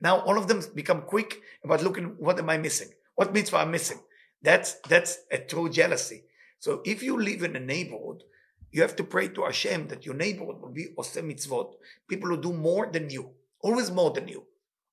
Now 0.00 0.20
all 0.20 0.38
of 0.38 0.48
them 0.48 0.62
become 0.74 1.02
quick 1.02 1.40
about 1.64 1.82
looking, 1.82 2.04
what 2.18 2.38
am 2.38 2.50
I 2.50 2.58
missing? 2.58 2.88
What 3.14 3.32
mitzvah 3.32 3.58
I'm 3.58 3.70
missing? 3.70 4.00
That's, 4.42 4.74
that's 4.88 5.18
a 5.30 5.38
true 5.38 5.70
jealousy. 5.70 6.24
So 6.58 6.82
if 6.84 7.02
you 7.02 7.18
live 7.20 7.42
in 7.42 7.56
a 7.56 7.60
neighborhood, 7.60 8.22
you 8.70 8.82
have 8.82 8.94
to 8.96 9.04
pray 9.04 9.28
to 9.28 9.44
Hashem 9.44 9.88
that 9.88 10.04
your 10.04 10.14
neighborhood 10.14 10.60
will 10.60 10.70
be 10.70 10.88
osem 10.98 11.32
mitzvot, 11.32 11.72
people 12.08 12.28
who 12.28 12.40
do 12.40 12.52
more 12.52 12.86
than 12.92 13.10
you, 13.10 13.30
always 13.60 13.90
more 13.90 14.10
than 14.10 14.28
you, 14.28 14.44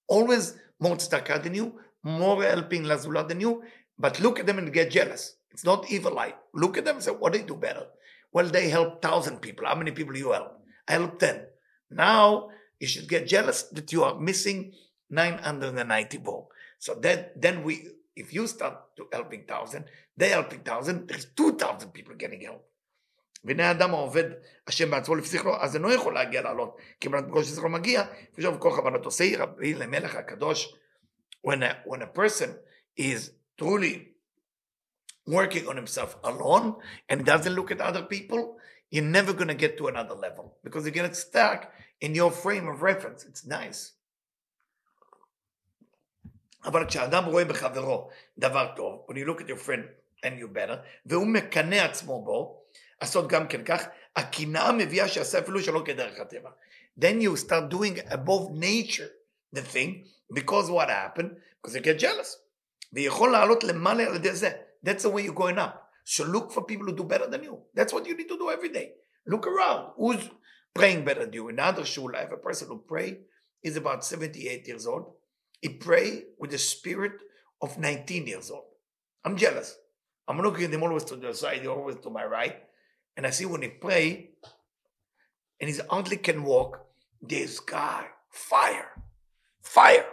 always 0.07 0.55
more 0.79 0.95
tzedakah 0.95 1.43
than 1.43 1.53
you, 1.53 1.79
more 2.03 2.41
helping 2.43 2.83
lazula 2.83 3.27
than 3.27 3.41
you, 3.41 3.63
but 3.99 4.19
look 4.19 4.39
at 4.39 4.45
them 4.45 4.57
and 4.57 4.73
get 4.73 4.91
jealous. 4.91 5.35
It's 5.51 5.65
not 5.65 5.91
evil 5.91 6.17
eye. 6.17 6.35
Look 6.53 6.77
at 6.77 6.85
them 6.85 6.95
and 6.95 7.03
say, 7.03 7.11
what 7.11 7.33
do 7.33 7.39
they 7.39 7.45
do 7.45 7.55
better? 7.55 7.87
Well, 8.31 8.47
they 8.47 8.69
help 8.69 9.01
thousand 9.01 9.41
people. 9.41 9.65
How 9.65 9.75
many 9.75 9.91
people 9.91 10.15
you 10.15 10.31
help? 10.31 10.56
I 10.88 10.92
help 10.92 11.18
ten. 11.18 11.46
Now 11.90 12.48
you 12.80 12.88
should 12.88 13.08
get 13.08 13.26
jealous 13.26 13.62
that 13.76 13.92
you 13.92 14.02
are 14.04 14.18
missing 14.18 14.72
994. 15.10 16.48
So 16.78 16.94
then, 16.94 17.26
then 17.36 17.62
we, 17.62 17.86
if 18.16 18.32
you 18.34 18.46
start 18.46 18.96
to 18.96 19.06
helping 19.12 19.44
thousand, 19.44 19.84
they 20.16 20.30
helping 20.30 20.60
thousand, 20.60 21.08
there's 21.08 21.26
2,000 21.26 21.90
people 21.92 22.14
getting 22.16 22.40
help. 22.40 22.64
והנה 23.44 23.68
האדם 23.68 23.90
העובד 23.90 24.24
השם 24.66 24.90
בעצמו 24.90 25.14
לפי 25.14 25.38
שכלו, 25.38 25.62
אז 25.62 25.76
אינו 25.76 25.92
יכול 25.92 26.14
להגיע 26.14 26.42
לעלות, 26.42 26.76
כי 27.00 27.08
בנת 27.08 27.26
בקושי 27.26 27.54
שכלו 27.54 27.68
מגיע, 27.68 28.02
ושוב 28.38 28.58
כל 28.58 28.70
כוונתו 28.70 29.10
שאי 29.10 29.36
רבי 29.36 29.74
למלך 29.74 30.14
הקדוש. 30.14 30.74
When 31.46 31.62
a, 31.62 31.88
when 31.88 32.02
a 32.02 32.18
person 32.18 32.50
is 33.00 33.30
truly 33.60 34.12
working 35.26 35.68
on 35.68 35.76
himself 35.76 36.16
alone 36.24 36.76
and 37.08 37.24
doesn't 37.24 37.54
look 37.54 37.70
at 37.70 37.80
other 37.80 38.02
people, 38.02 38.56
you're 38.90 39.04
never 39.04 39.32
going 39.32 39.48
to 39.48 39.54
get 39.54 39.78
to 39.78 39.88
another 39.88 40.14
level 40.14 40.56
because 40.64 40.84
you 40.84 40.90
get 40.90 41.16
stuck 41.16 41.72
in 42.00 42.14
your 42.14 42.30
frame 42.30 42.68
of 42.68 42.82
reference. 42.82 43.24
It's 43.24 43.46
nice. 43.46 43.92
אבל 46.64 46.86
כשאדם 46.86 47.24
רואה 47.24 47.44
בחברו 47.44 48.10
דבר 48.38 48.72
טוב, 48.76 49.06
when 49.08 49.14
you 49.14 49.26
look 49.26 49.40
at 49.40 49.48
your 49.48 49.56
friend 49.56 49.84
and 50.24 50.38
you 50.38 50.48
better, 50.48 50.76
והוא 51.06 51.26
מקנא 51.26 51.74
עצמו 51.74 52.24
בו, 52.24 52.62
לעשות 53.00 53.28
גם 53.28 53.48
כן 53.48 53.64
כך, 53.64 53.84
הקנאה 54.16 54.72
מביאה 54.72 55.08
שיעשה 55.08 55.38
אפילו 55.38 55.60
שלא 55.62 55.82
כדרך 55.84 56.20
הטבע. 56.20 56.50
Then 57.00 57.20
you 57.20 57.36
start 57.36 57.70
doing 57.70 57.98
above 58.10 58.50
nature 58.52 59.10
the 59.52 59.62
thing, 59.62 60.06
because 60.32 60.70
what 60.70 60.88
happened? 60.88 61.30
Because 61.62 61.74
you 61.74 61.80
get 61.80 61.98
jealous. 61.98 62.38
ויכול 62.92 63.32
לעלות 63.32 63.64
למעלה 63.64 64.06
על 64.06 64.16
ידי 64.16 64.34
זה. 64.34 64.50
That's 64.87 65.03
the 65.03 65.09
way 65.09 65.23
you're 65.23 65.33
going 65.33 65.57
up. 65.57 65.89
So 66.05 66.23
look 66.23 66.49
for 66.53 66.63
people 66.63 66.85
who 66.85 66.95
do 66.95 67.03
better 67.03 67.27
than 67.27 67.43
you. 67.43 67.59
That's 67.75 67.91
what 67.91 68.07
you 68.07 68.15
need 68.15 68.29
to 68.29 68.37
do 68.37 68.49
every 68.49 68.69
day. 68.69 68.93
Look 69.25 69.45
around. 69.45 69.91
Who's 69.97 70.29
praying 70.73 71.03
better 71.03 71.25
than 71.25 71.33
you? 71.33 71.49
In 71.49 71.59
other 71.59 71.83
shul, 71.83 72.15
I 72.15 72.21
have 72.21 72.31
a 72.31 72.37
person 72.37 72.69
who 72.69 72.81
pray. 72.87 73.19
is 73.61 73.75
about 73.75 74.05
78 74.05 74.65
years 74.65 74.87
old. 74.87 75.11
He 75.59 75.67
pray 75.67 76.23
with 76.39 76.51
the 76.51 76.57
spirit 76.57 77.19
of 77.61 77.77
19 77.77 78.27
years 78.27 78.49
old. 78.49 78.63
I'm 79.25 79.35
jealous. 79.35 79.75
I'm 80.25 80.39
looking 80.39 80.63
at 80.63 80.73
him 80.73 80.83
always 80.83 81.03
to 81.05 81.17
the 81.17 81.33
side, 81.33 81.67
always 81.67 81.97
to 81.97 82.09
my 82.09 82.23
right. 82.23 82.55
And 83.17 83.27
I 83.27 83.31
see 83.31 83.45
when 83.45 83.63
he 83.63 83.67
pray, 83.67 84.29
and 85.59 85.67
his 85.67 85.81
hardly 85.89 86.15
can 86.15 86.45
walk, 86.45 86.85
this 87.21 87.59
guy, 87.59 88.05
fire, 88.29 88.87
fire, 89.61 90.05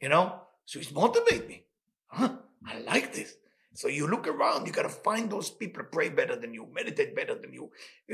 you 0.00 0.08
know? 0.08 0.40
So 0.64 0.78
he's 0.78 0.92
motivate 0.92 1.46
me. 1.46 1.64
Huh? 2.06 2.36
I 2.66 2.78
like 2.78 3.12
this. 3.12 3.34
So 3.73 3.87
you 3.87 4.07
look 4.07 4.27
around, 4.27 4.67
you 4.67 4.71
gotta 4.71 4.89
find 4.89 5.31
those 5.31 5.49
people 5.49 5.83
pray 5.91 6.09
better 6.09 6.35
than 6.35 6.53
you, 6.53 6.67
meditate 6.73 7.15
better 7.15 7.35
than 7.35 7.51
you, 7.53 7.71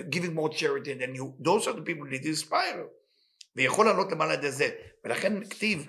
giving 0.09 0.33
more 0.33 0.49
charity 0.49 0.93
than 0.93 1.13
you. 1.15 1.35
Those 1.39 1.67
are 1.67 1.73
the 1.73 1.81
people 1.81 2.07
that 2.09 2.25
inspire. 2.25 2.87
ויכול 3.55 3.85
לעלות 3.85 4.11
למעלה 4.11 4.33
את 4.33 4.53
זה. 4.53 4.69
ולכן 5.03 5.43
כתיב, 5.43 5.87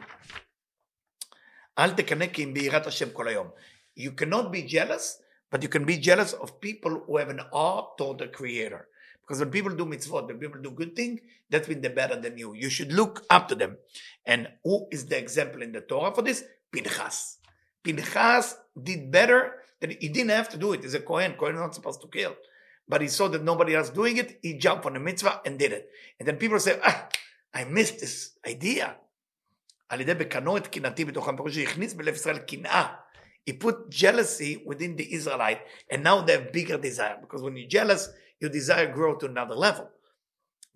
אל 1.78 1.90
תקנא 1.90 2.26
כי 2.26 2.44
אם 2.44 2.54
ביראת 2.54 2.86
השם 2.86 3.10
כל 3.10 3.28
היום. 3.28 3.50
You 3.98 4.10
cannot 4.20 4.50
be 4.50 4.62
jealous, 4.62 5.22
but 5.50 5.62
you 5.62 5.68
can 5.68 5.84
be 5.84 5.96
jealous 5.96 6.32
of 6.32 6.60
people 6.60 7.04
who 7.06 7.16
have 7.18 7.28
an 7.28 7.40
awe 7.52 7.94
toward 7.96 8.18
the 8.18 8.28
Creator. 8.28 8.88
Because 9.20 9.40
when 9.40 9.50
people 9.50 9.74
do 9.76 9.84
mitzvot, 9.84 10.26
when 10.26 10.38
people 10.38 10.60
do 10.60 10.70
good 10.70 10.96
thing, 10.96 11.20
that 11.50 11.68
means 11.68 11.82
they're 11.82 11.94
better 11.94 12.16
than 12.16 12.36
you. 12.36 12.54
You 12.54 12.68
should 12.68 12.92
look 12.92 13.24
up 13.30 13.46
to 13.48 13.54
them. 13.54 13.76
And 14.26 14.48
who 14.64 14.88
is 14.90 15.06
the 15.06 15.18
example 15.18 15.62
in 15.62 15.70
the 15.70 15.82
Torah 15.82 16.12
for 16.12 16.22
this? 16.22 16.42
Pinchas. 16.72 17.38
Pinchas 17.84 18.56
did 18.88 19.10
better 19.10 19.40
than 19.80 19.90
he 19.90 20.08
didn't 20.08 20.30
have 20.30 20.48
to 20.50 20.58
do 20.58 20.72
it. 20.74 20.82
He's 20.82 20.94
a 20.94 21.00
Kohen. 21.00 21.34
Kohen 21.38 21.54
is 21.54 21.60
not 21.60 21.74
supposed 21.74 22.00
to 22.02 22.08
kill. 22.08 22.34
But 22.88 23.00
he 23.02 23.08
saw 23.08 23.28
that 23.28 23.44
nobody 23.44 23.74
else 23.74 23.90
doing 23.90 24.16
it. 24.16 24.38
He 24.42 24.54
jumped 24.54 24.84
on 24.86 24.94
the 24.94 25.00
mitzvah 25.00 25.40
and 25.46 25.58
did 25.58 25.72
it. 25.72 25.88
And 26.18 26.26
then 26.26 26.36
people 26.36 26.58
say, 26.58 26.78
ah, 26.82 27.08
I 27.54 27.64
missed 27.64 28.00
this 28.00 28.16
idea. 28.46 28.96
על 29.88 30.00
ידי 30.00 30.14
בקנו 30.14 30.56
את 30.56 30.66
קנאתי 30.66 31.04
בתוכם, 31.04 31.36
פירוש 31.36 31.54
שהכניס 31.54 31.94
בלב 31.94 32.14
ישראל 32.14 32.38
קנאה. 32.38 32.86
He 33.48 33.52
put 33.52 33.90
jealousy 33.90 34.62
within 34.64 34.96
the 34.96 35.14
Israelite, 35.14 35.60
and 35.90 36.04
now 36.04 36.20
they 36.20 36.32
have 36.32 36.52
bigger 36.52 36.78
desire, 36.78 37.18
because 37.20 37.42
when 37.42 37.56
you're 37.56 37.68
jealous, 37.68 38.08
your 38.40 38.50
desire 38.50 38.86
grow 38.92 39.16
to 39.16 39.26
another 39.26 39.56
level. 39.56 39.86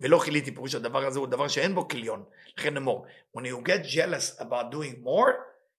ולא 0.01 0.17
חיליתי, 0.19 0.51
פירוש 0.51 0.75
הדבר 0.75 1.05
הזה 1.05 1.19
הוא 1.19 1.27
דבר 1.27 1.47
שאין 1.47 1.75
בו 1.75 1.87
כליון. 1.87 2.23
לכן 2.57 2.77
אמור, 2.77 3.05
when 3.37 3.41
you 3.41 3.61
get 3.65 3.85
jealous 3.85 4.41
about 4.41 4.71
doing 4.71 5.03
more, 5.03 5.31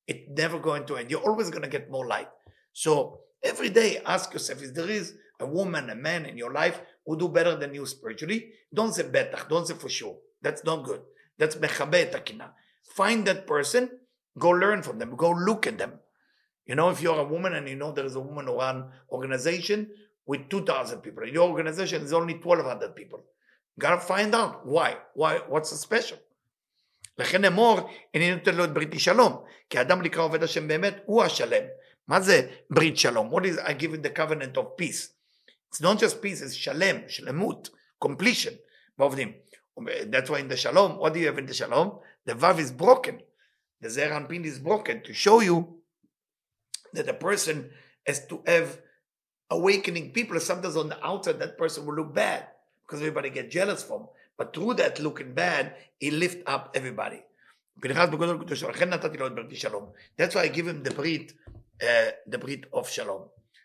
it's 0.07 0.29
never 0.29 0.59
going 0.59 0.85
to 0.85 0.97
end. 0.97 1.11
You're 1.11 1.21
always 1.21 1.49
going 1.49 1.63
to 1.63 1.69
get 1.69 1.91
more 1.91 2.07
light. 2.07 2.29
So 2.73 3.19
every 3.43 3.69
day 3.69 4.01
ask 4.05 4.33
yourself, 4.33 4.63
if 4.63 4.73
there 4.73 4.89
is 4.89 5.15
a 5.39 5.45
woman, 5.45 5.89
a 5.89 5.95
man 5.95 6.25
in 6.25 6.37
your 6.37 6.51
life 6.51 6.81
who 7.05 7.17
do 7.17 7.27
better 7.27 7.55
than 7.55 7.73
you 7.73 7.85
spiritually, 7.85 8.51
don't 8.73 8.93
say 8.93 9.03
betach, 9.03 9.49
don't 9.49 9.67
say 9.67 9.73
for 9.73 9.89
sure. 9.89 10.17
That's 10.41 10.63
not 10.63 10.83
good. 10.83 11.01
That's 11.37 11.55
mechabe 11.55 12.11
takina. 12.11 12.49
Find 12.83 13.25
that 13.25 13.47
person, 13.47 13.89
go 14.37 14.49
learn 14.49 14.83
from 14.83 14.99
them, 14.99 15.15
go 15.15 15.31
look 15.31 15.67
at 15.67 15.77
them. 15.77 15.93
You 16.65 16.75
know, 16.75 16.89
if 16.89 17.01
you're 17.01 17.19
a 17.19 17.25
woman 17.25 17.53
and 17.53 17.67
you 17.67 17.75
know 17.75 17.91
there 17.91 18.05
is 18.05 18.15
a 18.15 18.19
woman 18.19 18.47
who 18.47 18.57
run 18.57 18.91
organization 19.11 19.89
with 20.25 20.49
2,000 20.49 20.99
people, 20.99 21.27
your 21.27 21.49
organization 21.49 22.03
is 22.03 22.13
only 22.13 22.35
1,200 22.35 22.95
people, 22.95 23.21
gotta 23.79 23.99
find 23.99 24.33
out 24.35 24.65
why, 24.65 24.97
why, 25.13 25.39
what's 25.47 25.71
so 25.71 25.75
special. 25.75 26.17
לכן 27.17 27.45
אמור, 27.45 27.89
איני 28.13 28.35
נותן 28.35 28.55
לו 28.55 28.63
את 28.63 28.73
בריתי 28.73 28.99
שלום, 28.99 29.43
כי 29.69 29.81
אדם 29.81 30.01
לקרוא 30.01 30.25
עובד 30.25 30.43
השם 30.43 30.67
באמת, 30.67 30.95
הוא 31.05 31.23
השלם. 31.23 31.63
מה 32.07 32.21
זה 32.21 32.47
ברית 32.69 32.97
שלום? 32.97 33.33
What 33.33 33.41
is 33.41 33.59
I 33.59 33.73
give 33.73 34.01
the 34.01 34.19
covenant 34.19 34.57
of 34.57 34.77
peace? 34.77 35.09
It's 35.69 35.81
not 35.81 35.99
just 35.99 36.21
peace, 36.21 36.41
it's 36.41 36.53
שלם, 36.53 36.95
שלמות, 37.07 37.69
completion, 38.03 38.53
בעובדים. 38.97 39.33
That's 40.11 40.29
why 40.29 40.39
in 40.39 40.47
the 40.47 40.57
shalom, 40.57 40.97
what 40.97 41.13
do 41.13 41.19
you 41.19 41.27
have 41.27 41.37
in 41.37 41.45
the 41.45 41.53
shalom? 41.53 41.99
The 42.25 42.33
vav 42.33 42.59
is 42.59 42.71
broken. 42.71 43.21
The 43.81 43.89
zer 43.89 44.25
pin 44.29 44.45
is 44.45 44.59
broken 44.59 45.01
to 45.03 45.13
show 45.13 45.39
you 45.39 45.81
that 46.93 47.07
a 47.09 47.13
person 47.13 47.71
has 48.05 48.27
to 48.27 48.43
have 48.45 48.79
awakening 49.49 50.11
people. 50.11 50.39
Sometimes 50.39 50.75
on 50.75 50.89
the 50.89 51.03
outside, 51.03 51.39
that 51.39 51.57
person 51.57 51.85
will 51.85 51.95
look 51.95 52.13
bad 52.13 52.47
because 52.83 52.99
everybody 53.01 53.29
get 53.29 53.49
jealous 53.49 53.81
from. 53.83 54.07
But 54.37 54.55
through 54.55 54.75
that 54.75 54.99
looking 54.99 55.33
bad, 55.33 55.75
he 55.99 56.11
lift 56.11 56.47
up 56.47 56.71
everybody. 56.73 57.23
That's 57.81 60.35
why 60.35 60.41
I 60.41 60.47
give 60.47 60.67
him 60.67 60.83
the 60.83 60.91
brit, 60.91 61.33
uh, 61.81 62.11
the 62.27 62.37
brit 62.37 62.65
of 62.73 62.89
shalom. 62.89 63.23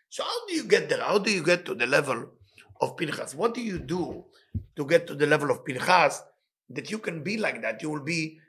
So 0.09 0.23
how 0.23 0.47
do 0.47 0.53
you 0.53 0.63
get 0.63 0.89
there? 0.89 1.01
How 1.01 1.17
do 1.17 1.31
you 1.31 1.43
get 1.43 1.65
to 1.65 1.75
the 1.75 1.85
level 1.85 2.29
of 2.81 2.97
Pinchas? 2.97 3.35
What 3.35 3.53
do 3.53 3.61
you 3.61 3.79
do 3.79 4.25
to 4.75 4.85
get 4.85 5.07
to 5.07 5.15
the 5.15 5.27
level 5.27 5.51
of 5.51 5.65
Pinchas 5.65 6.23
that 6.69 6.89
you 6.89 6.99
can 6.99 7.23
be 7.23 7.37
like 7.37 7.61
that? 7.61 7.81
You 7.81 7.89
will 7.89 8.03
be 8.03 8.39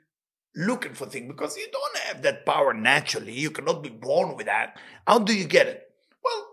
looking 0.55 0.93
for 0.93 1.05
things 1.05 1.27
because 1.27 1.55
you 1.57 1.67
don't 1.71 1.97
have 2.05 2.21
that 2.23 2.45
power 2.45 2.73
naturally. 2.73 3.33
You 3.33 3.51
cannot 3.51 3.83
be 3.83 3.89
born 3.89 4.35
with 4.35 4.47
that. 4.47 4.77
How 5.05 5.19
do 5.19 5.35
you 5.35 5.45
get 5.45 5.67
it? 5.67 5.91
Well, 6.23 6.47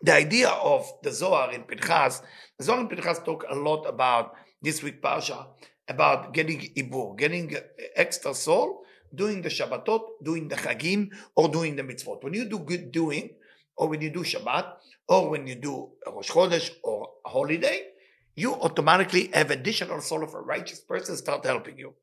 the 0.00 0.14
idea 0.14 0.48
of 0.48 0.90
the 1.02 1.12
Zohar 1.12 1.52
in 1.52 1.64
Pinchas, 1.64 2.22
Zohar 2.60 2.80
in 2.80 2.88
Pinchas 2.88 3.20
talk 3.20 3.44
a 3.48 3.54
lot 3.54 3.84
about 3.84 4.34
this 4.60 4.82
week 4.82 5.00
Parsha, 5.00 5.46
about 5.88 6.34
getting 6.34 6.60
ibur, 6.76 7.16
getting 7.16 7.54
extra 7.94 8.34
soul, 8.34 8.82
doing 9.14 9.42
the 9.42 9.48
Shabbatot, 9.48 10.00
doing 10.24 10.48
the 10.48 10.56
Chagim, 10.56 11.10
or 11.36 11.48
doing 11.48 11.76
the 11.76 11.82
mitzvot. 11.82 12.22
When 12.24 12.34
you 12.34 12.46
do 12.48 12.58
good 12.58 12.90
doing, 12.90 13.30
or 13.76 13.88
when 13.88 14.00
you 14.00 14.10
do 14.10 14.24
Shabbat, 14.24 14.72
or 15.08 15.30
when 15.30 15.46
you 15.46 15.54
do 15.54 15.90
Rosh 16.04 16.30
Chodesh 16.30 16.70
or 16.82 17.08
holiday, 17.24 17.90
you 18.34 18.54
automatically 18.54 19.30
have 19.32 19.52
additional 19.52 20.00
soul 20.00 20.24
of 20.24 20.34
a 20.34 20.40
righteous 20.40 20.80
person 20.80 21.16
start 21.16 21.46
helping 21.46 21.78
you. 21.78 21.94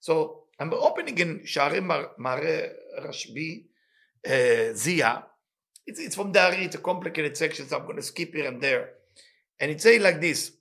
So 0.00 0.44
I'm 0.58 0.72
opening 0.72 1.18
in 1.18 1.44
Shari 1.44 1.80
Mare 1.80 2.72
Rashbi 2.98 3.64
uh, 4.26 4.74
Zia. 4.74 5.24
It's, 5.86 6.00
it's 6.00 6.14
from 6.14 6.32
Dari, 6.32 6.64
it's 6.64 6.76
a 6.76 6.78
complicated 6.78 7.36
section, 7.36 7.66
so 7.68 7.78
I'm 7.78 7.84
going 7.84 7.96
to 7.96 8.02
skip 8.02 8.34
here 8.34 8.48
and 8.48 8.60
there. 8.60 8.97
And 9.59 9.69
it 9.71 9.81
says 9.81 10.01
like 10.01 10.21
this, 10.21 10.51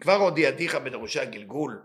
כבר 0.00 0.16
הודיעתיך 0.16 0.74
בדרושי 0.74 1.20
הגלגול, 1.20 1.82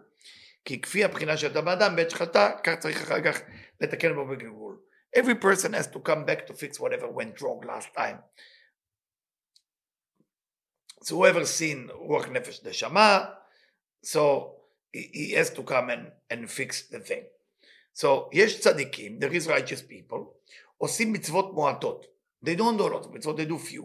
כי 0.66 0.82
כפי 0.82 1.04
הבחינה 1.04 1.38
שאתה 1.38 1.62
באדם 1.62 1.96
בעת 1.96 2.10
שחטא, 2.10 2.50
כך 2.64 2.74
צריך 2.80 3.02
אחר 3.02 3.24
כך 3.24 3.42
לתקן 3.82 4.16
בו 4.16 4.28
בגלגול. 4.28 4.80
Every 5.16 5.36
person 5.36 5.74
has 5.74 5.88
to 5.88 6.00
come 6.00 6.26
back 6.26 6.48
to 6.48 6.54
fix 6.54 6.80
whatever 6.80 7.08
went 7.08 7.42
wrong 7.42 7.62
last 7.66 7.94
time. 7.96 8.18
So 11.04 11.16
whoever 11.16 11.46
seen 11.46 11.92
רוח 11.92 12.28
נפש 12.28 12.64
נשמה, 12.64 13.26
so 14.06 14.56
he 14.94 15.32
has 15.36 15.50
to 15.50 15.64
come 15.64 15.90
and, 15.90 16.12
and 16.32 16.50
fix 16.50 16.88
the 16.92 17.00
thing. 17.00 17.24
So 17.94 18.30
יש 18.34 18.60
צדיקים, 18.60 19.20
there 19.20 19.34
is 19.34 19.48
righteous 19.48 19.82
people, 19.82 20.20
עושים 20.78 21.14
מצוות 21.14 21.54
מועטות. 21.54 22.06
They 22.46 22.56
don't 22.56 22.78
do 22.78 22.84
a 22.84 22.90
lot 22.90 23.06
of 23.06 23.12
מצוות, 23.14 23.38
they 23.38 23.46
do 23.46 23.58
few. 23.72 23.84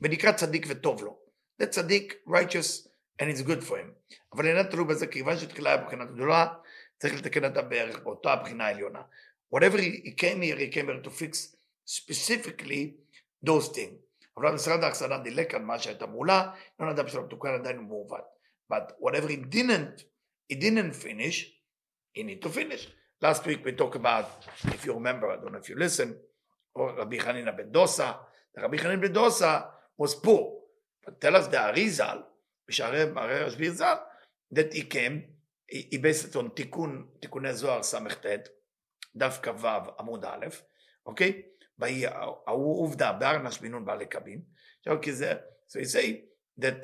ונקרא 0.00 0.32
צדיק 0.32 0.66
וטוב 0.68 1.02
לו. 1.02 1.18
זה 1.58 1.66
צדיק, 1.66 2.14
righteous, 2.28 2.88
and 3.22 3.24
it's 3.24 3.42
good 3.42 3.62
for 3.62 3.76
him. 3.76 4.14
אבל 4.32 4.46
אינה 4.46 4.64
תלוי 4.64 4.84
בזה, 4.84 5.06
כיוון 5.06 5.38
שתחילה 5.38 5.70
היה 5.70 5.84
בחינה 5.84 6.04
גדולה, 6.04 6.46
צריך 6.98 7.14
לתקן 7.14 7.44
אותה 7.44 7.62
בערך 7.62 7.98
באותה 8.02 8.32
הבחינה 8.32 8.66
העליונה. 8.66 9.02
Whatever 9.54 9.78
he, 9.78 9.90
he 10.04 10.12
came 10.12 10.42
here, 10.42 10.56
he 10.56 10.68
came 10.68 10.86
here 10.86 11.00
to 11.02 11.10
fix 11.10 11.56
specifically 11.86 12.94
those 13.46 13.68
things. 13.68 14.10
אבל 14.36 14.52
משרד 14.52 14.84
האחסנה 14.84 15.18
דילק 15.18 15.54
על 15.54 15.62
מה 15.62 15.78
שהייתה 15.78 16.06
מעולה, 16.06 16.52
לא 16.80 16.92
נדע 16.92 17.02
בשביל 17.02 17.22
המתוקן 17.22 17.54
עדיין 17.54 17.76
הוא 17.76 17.86
מעוות. 17.86 18.24
But 18.72 18.92
whatever 19.00 19.28
he 19.28 19.36
didn't, 19.36 20.04
he 20.52 20.56
didn't 20.56 20.94
finish, 20.94 21.52
he 22.14 22.22
need 22.22 22.42
to 22.42 22.48
finish. 22.48 22.88
Last 23.22 23.44
week 23.46 23.64
we 23.64 23.72
talked 23.72 23.96
about, 23.96 24.26
if 24.64 24.84
you 24.86 24.94
remember, 24.94 25.30
I 25.30 25.36
don't 25.36 25.52
know 25.52 25.58
if 25.58 25.68
you 25.68 25.76
listen, 25.76 26.16
or 26.74 26.94
Rabbi 26.96 27.18
Hanina 27.18 27.56
ben 27.56 27.70
Dosa. 27.70 28.16
Rabbi 28.56 28.76
Hanina 28.78 29.00
ben 29.00 29.12
Dosa 29.12 29.66
was 29.98 30.14
poor. 30.14 30.60
Tell 31.19 31.35
us 31.35 31.47
the 31.47 31.57
Arizal, 31.57 32.17
בשערי 32.67 33.03
רשב"י 33.15 33.71
ז"ל, 33.71 33.95
based 35.93 36.31
it 36.31 36.35
on 36.35 36.49
תיקון, 36.55 37.07
תיקוני 37.19 37.53
זוהר 37.53 37.83
ס"ט, 37.83 38.49
דף 39.15 39.39
כ"ו 39.43 39.67
עמוד 39.99 40.25
א', 40.25 40.45
אוקיי? 41.05 41.41
ההוא 42.47 42.83
עובדה, 42.83 43.11
בארנש 43.11 43.59
בן 43.59 43.71
נון 43.71 43.85
בעלי 43.85 44.05
קבין. 44.05 44.41
עכשיו 44.79 45.01
כי 45.01 45.13
זה, 45.13 45.33
so 45.67 45.79
he 45.79 45.85
say 45.85 46.21
that 46.61 46.75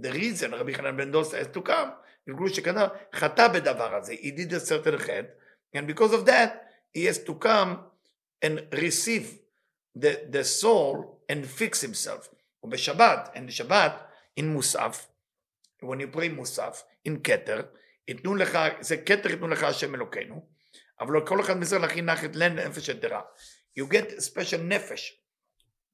the 0.00 0.10
reason 0.12 0.54
רבי 0.54 0.74
חנן 0.74 0.96
בן 0.96 1.12
דוסה 1.12 1.40
has 1.40 1.56
to 1.56 1.68
come, 1.68 1.88
בגלל 2.26 2.48
שכנראה 2.48 2.88
חטא 3.14 3.48
בדבר 3.48 3.94
הזה, 3.94 4.12
he 4.12 4.30
did 4.38 4.52
a 4.52 4.68
certain 4.68 4.98
חטא, 4.98 5.28
and 5.76 5.86
because 5.86 6.12
of 6.12 6.26
that, 6.26 6.50
he 6.96 7.04
has 7.04 7.18
to 7.28 7.34
come 7.34 7.76
and 8.44 8.58
receive 8.72 9.38
the, 9.96 10.12
the 10.30 10.44
soul 10.44 11.22
and 11.28 11.46
fix 11.46 11.80
himself. 11.80 12.28
And 12.64 12.68
בשבת, 12.68 13.38
in 14.40 14.42
מוסף, 14.42 15.08
when 15.82 16.16
pray 16.16 16.28
מוסף, 16.32 16.82
in 17.08 17.12
כתר, 17.24 17.60
ייתנו 18.08 18.34
לך, 18.34 18.58
זה 18.80 18.96
כתר 18.96 19.30
ייתנו 19.30 19.48
לך 19.48 19.62
השם 19.62 19.94
אלוקינו, 19.94 20.46
אבל 21.00 21.26
כל 21.26 21.40
אחד 21.40 21.56
מצטרך 21.56 21.82
להכין 21.82 22.04
נחת 22.04 22.36
לנפש 22.36 22.88
יתרה. 22.88 23.22
You 23.78 23.82
get 23.82 24.10
special 24.10 24.60
נפש, 24.60 25.22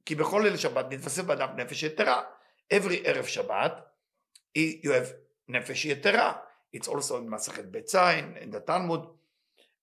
כי 0.04 0.14
בכל 0.14 0.40
ליל 0.44 0.56
שבת 0.56 0.86
נתווסף 0.90 1.22
באדם 1.22 1.56
נפש 1.56 1.82
יתרה. 1.82 2.22
Every 2.74 2.96
ערב 3.04 3.26
שבת, 3.26 3.72
you 4.58 4.86
have 4.86 5.12
נפש 5.48 5.84
יתרה. 5.84 6.32
It's 6.76 6.88
also 6.88 7.12
in 7.12 7.30
מסכת 7.30 7.64
בית 7.64 7.88
זין, 7.88 8.34
in 8.36 8.54
the 8.54 8.70
Talmud, 8.70 9.00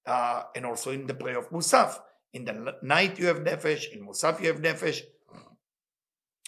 uh, 0.07 0.11
and 0.57 0.65
also 0.65 0.91
in 0.91 1.11
the 1.11 1.13
prayer 1.13 1.37
of 1.37 1.51
מוסף. 1.51 1.99
In 2.37 2.39
the 2.39 2.83
night 2.83 3.17
you 3.17 3.23
have 3.23 3.39
נפש, 3.43 3.93
in 3.93 3.99
מוסף 3.99 4.39
you 4.39 4.43
have 4.43 4.61
נפש. 4.61 5.03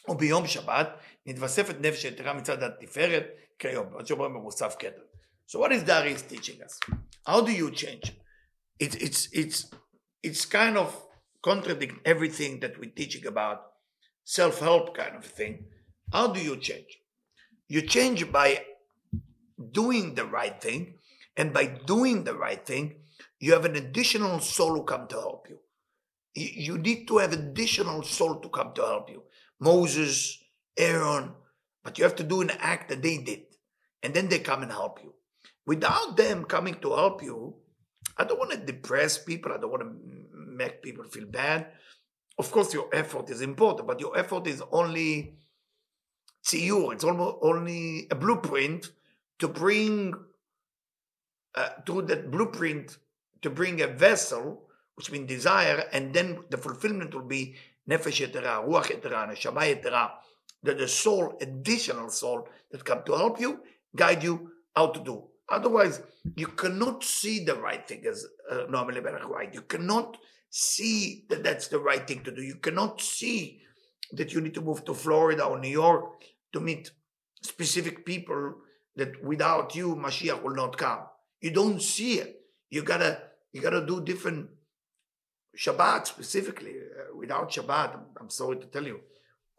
וביום 0.09 0.47
שבת 0.47 0.89
נתווספת 1.27 1.75
נפש 1.81 2.05
יתרה 2.05 2.33
מצד 2.33 2.63
התפארת 2.63 3.27
כיום, 3.59 3.93
עוד 3.93 4.07
שאומרים 4.07 4.35
במוסף 4.35 4.77
כתר. 4.79 5.03
So 5.49 5.59
what 5.59 5.73
is 5.73 5.83
Dari 5.83 6.15
teaching 6.15 6.63
us? 6.63 6.79
How 7.27 7.41
do 7.41 7.53
you 7.53 7.71
change? 7.71 8.13
It's, 8.79 8.97
it's, 8.97 9.29
it's, 9.33 9.71
it's 10.23 10.45
kind 10.47 10.77
of 10.79 10.89
contradict 11.43 11.95
everything 12.07 12.61
that 12.61 12.79
we're 12.79 12.97
teaching 13.01 13.27
about 13.27 13.59
self-help 14.25 14.97
kind 14.97 15.17
of 15.17 15.25
thing. 15.25 15.67
How 16.13 16.29
do 16.29 16.41
you 16.41 16.57
change? 16.57 16.99
You 17.69 17.83
change 17.83 18.31
by 18.33 18.65
doing 19.71 20.15
the 20.15 20.25
right 20.25 20.61
thing, 20.61 20.99
and 21.37 21.53
by 21.53 21.67
doing 21.67 22.25
the 22.25 22.35
right 22.35 22.65
thing, 22.65 22.97
you 23.39 23.53
have 23.53 23.65
an 23.65 23.77
additional 23.77 24.41
soul 24.41 24.75
who 24.77 24.85
come 24.85 25.07
to 25.09 25.17
help 25.17 25.49
you. 25.49 25.59
You 26.35 26.79
need 26.79 27.09
to 27.09 27.19
have 27.19 27.33
additional 27.33 28.03
soul 28.03 28.41
to 28.41 28.49
come 28.49 28.73
to 28.75 28.83
help 28.83 29.11
you. 29.11 29.23
Moses, 29.60 30.38
Aaron, 30.78 31.32
but 31.84 31.98
you 31.98 32.04
have 32.04 32.16
to 32.18 32.24
do 32.24 32.42
an 32.42 32.52
act 32.60 32.90
that 32.90 33.02
they 33.02 33.18
did, 33.18 33.44
and 34.04 34.14
then 34.14 34.30
they 34.30 34.40
come 34.40 34.64
and 34.64 34.72
help 34.72 35.00
you. 35.04 35.14
Without 35.66 36.16
them 36.18 36.46
coming 36.46 36.76
to 36.76 36.96
help 36.96 37.24
you, 37.24 37.56
I 38.18 38.24
don't 38.24 38.40
want 38.40 38.52
to 38.52 38.58
depress 38.58 39.18
people. 39.18 39.52
I 39.52 39.58
don't 39.58 39.72
want 39.72 39.84
to 39.84 39.96
make 40.34 40.82
people 40.82 41.04
feel 41.04 41.26
bad. 41.26 41.68
Of 42.38 42.52
course, 42.52 42.74
your 42.74 42.90
effort 42.94 43.30
is 43.30 43.42
important, 43.42 43.88
but 43.88 44.00
your 44.00 44.18
effort 44.18 44.48
is 44.48 44.62
only 44.72 45.38
tziyur. 46.46 46.94
It's 46.94 47.04
almost 47.04 47.38
only 47.42 48.08
a 48.12 48.16
blueprint 48.16 48.92
to 49.40 49.48
bring 49.48 50.14
uh, 51.56 51.70
to 51.86 52.02
that 52.04 52.32
blueprint 52.32 52.98
to 53.42 53.50
bring 53.50 53.82
a 53.82 53.88
vessel, 53.88 54.68
which 54.96 55.12
means 55.12 55.28
desire, 55.28 55.84
and 55.92 56.14
then 56.14 56.40
the 56.50 56.58
fulfillment 56.58 57.14
will 57.14 57.28
be 57.28 57.56
nefesh 57.90 58.26
yetera, 58.26 58.66
ruach 58.66 58.88
yetera, 58.88 59.28
neshama 59.30 59.64
yetera, 59.64 60.12
that 60.64 60.78
the 60.78 60.88
soul, 60.88 61.38
additional 61.42 62.10
soul 62.10 62.48
that 62.72 62.84
come 62.84 63.04
to 63.06 63.14
help 63.14 63.40
you, 63.40 63.60
guide 63.96 64.24
you 64.24 64.52
how 64.76 64.88
to 64.88 65.00
do. 65.00 65.24
Otherwise, 65.50 66.02
you 66.36 66.48
cannot 66.48 67.04
see 67.04 67.46
the 67.46 67.56
right 67.56 67.88
thing 67.88 68.06
as 68.06 68.26
uh, 68.52 68.64
normally 68.70 69.00
right. 69.00 69.54
You 69.54 69.62
cannot 69.62 70.18
see 70.50 71.26
that 71.30 71.44
that's 71.44 71.68
the 71.68 71.80
right 71.80 72.06
thing 72.06 72.24
to 72.24 72.32
do. 72.32 72.42
You 72.42 72.56
cannot 72.56 73.02
see 73.02 73.62
that 74.12 74.34
you 74.34 74.42
need 74.42 74.54
to 74.56 74.62
move 74.62 74.84
to 74.86 74.94
Florida 74.94 75.46
or 75.46 75.60
New 75.60 75.70
York 75.70 76.24
to 76.54 76.60
meet 76.60 76.92
specific 77.42 78.06
people 78.06 78.56
that 78.96 79.24
without 79.24 79.76
you 79.76 79.96
Mashiach 79.96 80.42
will 80.42 80.56
not 80.56 80.78
come. 80.78 81.02
You 81.42 81.52
don't 81.52 81.82
see 81.82 82.20
it. 82.20 82.42
You 82.70 82.84
gotta 82.84 83.22
you 83.54 83.62
gotta 83.62 83.86
do 83.86 84.04
different 84.04 84.50
Shabbat 85.58 86.08
specifically. 86.08 86.76
Uh, 86.78 87.18
without 87.18 87.50
Shabbat, 87.52 87.96
I'm, 87.96 88.06
I'm, 88.22 88.30
sorry 88.30 88.58
to 88.58 88.68
tell 88.68 88.86
you, 88.86 89.00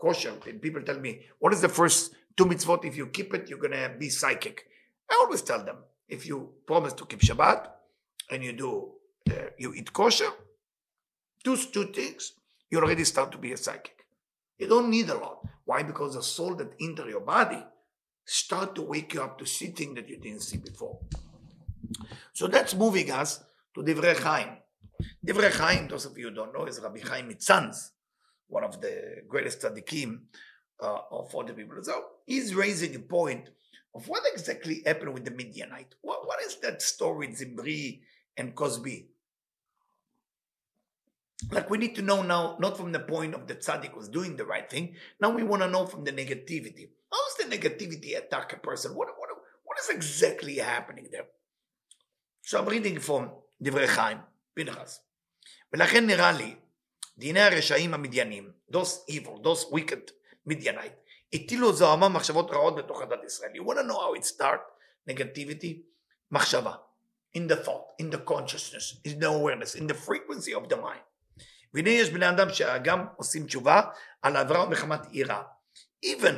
kosher. 0.00 0.32
And 0.46 0.62
people 0.62 0.82
tell 0.82 0.98
me, 0.98 1.22
what 1.38 1.52
is 1.52 1.60
the 1.60 1.68
first 1.68 2.14
two 2.36 2.46
mitzvot? 2.46 2.84
If 2.84 2.96
you 2.96 3.06
keep 3.08 3.34
it, 3.34 3.48
you're 3.48 3.58
gonna 3.58 3.90
be 3.98 4.08
psychic. 4.08 4.66
I 5.10 5.14
always 5.22 5.42
tell 5.42 5.64
them, 5.64 5.78
if 6.08 6.26
you 6.26 6.50
promise 6.66 6.92
to 6.94 7.04
keep 7.04 7.20
Shabbat 7.20 7.66
and 8.30 8.44
you 8.44 8.52
do 8.52 8.92
uh, 9.30 9.50
you 9.58 9.74
eat 9.74 9.92
kosher, 9.92 10.30
those 11.44 11.66
two 11.66 11.86
things, 11.86 12.32
you 12.70 12.78
already 12.78 13.04
start 13.04 13.32
to 13.32 13.38
be 13.38 13.52
a 13.52 13.56
psychic. 13.56 14.06
You 14.58 14.68
don't 14.68 14.90
need 14.90 15.08
a 15.10 15.14
lot. 15.14 15.40
Why? 15.64 15.82
Because 15.82 16.14
the 16.14 16.22
soul 16.22 16.54
that 16.56 16.72
enter 16.80 17.08
your 17.08 17.20
body 17.20 17.62
start 18.24 18.74
to 18.74 18.82
wake 18.82 19.14
you 19.14 19.22
up 19.22 19.38
to 19.38 19.46
see 19.46 19.66
things 19.66 19.94
that 19.96 20.08
you 20.08 20.18
didn't 20.18 20.42
see 20.42 20.58
before. 20.58 20.98
So 22.32 22.46
that's 22.46 22.74
moving 22.74 23.10
us 23.10 23.42
to 23.74 23.82
Divrei 23.82 24.16
Chaim. 24.16 24.58
Divrei 25.24 25.52
Chaim, 25.52 25.88
those 25.88 26.06
of 26.06 26.16
you 26.18 26.28
who 26.28 26.34
don't 26.34 26.52
know, 26.52 26.64
is 26.64 26.80
Rabbi 26.80 27.00
Chaim 27.00 27.28
Mitzanz, 27.28 27.90
one 28.46 28.64
of 28.64 28.80
the 28.80 29.22
greatest 29.28 29.60
tzaddikim 29.60 30.20
uh, 30.82 30.98
of 31.10 31.34
all 31.34 31.44
the 31.44 31.52
people. 31.52 31.76
So 31.82 32.04
he's 32.26 32.54
raising 32.54 32.94
a 32.94 33.00
point 33.00 33.50
of 33.94 34.08
what 34.08 34.22
exactly 34.32 34.82
happened 34.86 35.14
with 35.14 35.24
the 35.24 35.30
Midianite. 35.30 35.94
what, 36.02 36.26
what 36.26 36.42
is 36.42 36.56
that 36.60 36.82
story 36.82 37.28
with 37.28 37.38
Zimri 37.38 38.02
and 38.36 38.54
Cozbi? 38.54 39.06
Like 41.50 41.70
we 41.70 41.78
need 41.78 41.94
to 41.96 42.02
know 42.02 42.22
now, 42.22 42.56
not 42.58 42.76
from 42.76 42.92
the 42.92 43.00
point 43.00 43.34
of 43.34 43.46
the 43.46 43.54
tzaddik 43.54 43.96
was 43.96 44.08
doing 44.08 44.36
the 44.36 44.44
right 44.44 44.68
thing. 44.68 44.94
Now 45.20 45.30
we 45.30 45.44
want 45.44 45.62
to 45.62 45.68
know 45.68 45.86
from 45.86 46.04
the 46.04 46.12
negativity. 46.12 46.88
How's 47.12 47.48
the 47.48 47.56
negativity 47.56 48.16
attack 48.18 48.52
a 48.52 48.56
person? 48.56 48.94
What, 48.94 49.08
what, 49.16 49.28
what 49.64 49.78
is 49.78 49.88
exactly 49.88 50.56
happening 50.56 51.08
there? 51.12 51.26
So 52.42 52.58
I'm 52.58 52.66
reading 52.66 52.98
from 52.98 53.30
Divrei 53.62 53.86
Chaim. 53.86 54.18
פנחס. 54.58 55.00
ולכן 55.72 56.06
נראה 56.06 56.32
לי, 56.32 56.54
דיני 57.18 57.40
הרשעים 57.40 57.94
המדיינים, 57.94 58.52
those 58.72 59.10
evil, 59.10 59.42
those 59.42 59.72
wicked 59.72 60.10
Midianite, 60.50 60.98
הטילו 61.32 61.72
זוהמה 61.72 62.08
מחשבות 62.08 62.50
רעות 62.50 62.76
בתוך 62.76 63.02
הדת 63.02 63.24
ישראל. 63.26 63.50
You 63.54 63.62
want 63.62 63.76
to 63.76 63.82
know 63.82 63.98
how 63.98 64.20
it 64.20 64.24
start? 64.24 64.60
Negativity? 65.10 65.82
מחשבה. 66.30 66.74
In 67.36 67.40
the 67.40 67.56
thought, 67.56 68.02
in 68.02 68.10
the 68.10 68.18
consciousness, 68.18 69.00
in 69.04 69.18
the 69.20 69.28
awareness, 69.28 69.74
in 69.74 69.86
the 69.86 69.94
frequency 69.94 70.54
of 70.54 70.68
the 70.68 70.76
mind. 70.76 71.04
והנה 71.74 71.90
יש 71.90 72.10
בני 72.10 72.28
אדם 72.28 72.48
שגם 72.52 73.06
עושים 73.16 73.46
תשובה 73.46 73.80
על 74.22 74.36
העברה 74.36 74.68
מחמת 74.68 75.00
יראה. 75.12 75.42
Even 76.04 76.34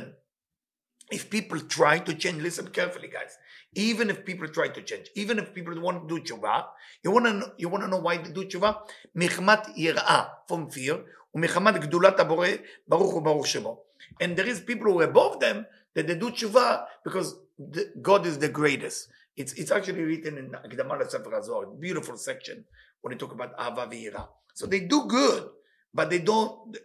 if 1.13 1.29
people 1.29 1.59
try 1.69 1.99
to 1.99 2.13
change, 2.13 2.41
listen 2.41 2.67
carefully 2.67 3.07
guys, 3.07 3.33
Even 3.73 4.09
if 4.09 4.25
people 4.25 4.47
try 4.49 4.67
to 4.67 4.81
change, 4.81 5.09
even 5.15 5.39
if 5.39 5.53
people 5.53 5.79
want 5.79 6.07
to 6.07 6.15
do 6.15 6.21
tshuva, 6.21 6.65
you 7.03 7.11
want 7.11 7.25
to 7.25 7.33
know, 7.33 7.51
you 7.57 7.69
want 7.69 7.83
to 7.83 7.89
know 7.89 7.99
why 7.99 8.17
they 8.17 8.31
do 8.31 8.43
tshuva? 8.43 8.77
Michmat 9.15 9.77
yirah 9.77 10.29
from 10.47 10.69
fear, 10.69 10.99
umichmat 11.35 11.81
gedulat 11.81 12.19
abore 12.19 12.59
baruch 12.87 13.23
baruch 13.23 13.45
shemo. 13.45 13.77
And 14.19 14.35
there 14.35 14.47
is 14.47 14.59
people 14.59 14.91
who 14.91 14.99
are 14.99 15.05
above 15.05 15.39
them 15.39 15.65
that 15.93 16.05
they 16.05 16.15
do 16.15 16.31
tshuva 16.31 16.83
because 17.05 17.35
the, 17.57 17.93
God 18.01 18.25
is 18.25 18.37
the 18.39 18.49
greatest. 18.49 19.07
It's 19.37 19.53
it's 19.53 19.71
actually 19.71 20.03
written 20.03 20.37
in 20.37 20.49
Akdamah 20.49 21.09
Sefer 21.09 21.31
HaZohar, 21.31 21.79
beautiful 21.79 22.17
section 22.17 22.65
when 22.99 23.11
they 23.11 23.17
talk 23.17 23.31
about 23.31 23.53
Ava 23.57 23.87
Vira. 23.89 24.27
So 24.53 24.65
they 24.65 24.81
do 24.81 25.05
good, 25.07 25.47
but 25.93 26.09
they 26.09 26.19
don't. 26.19 26.75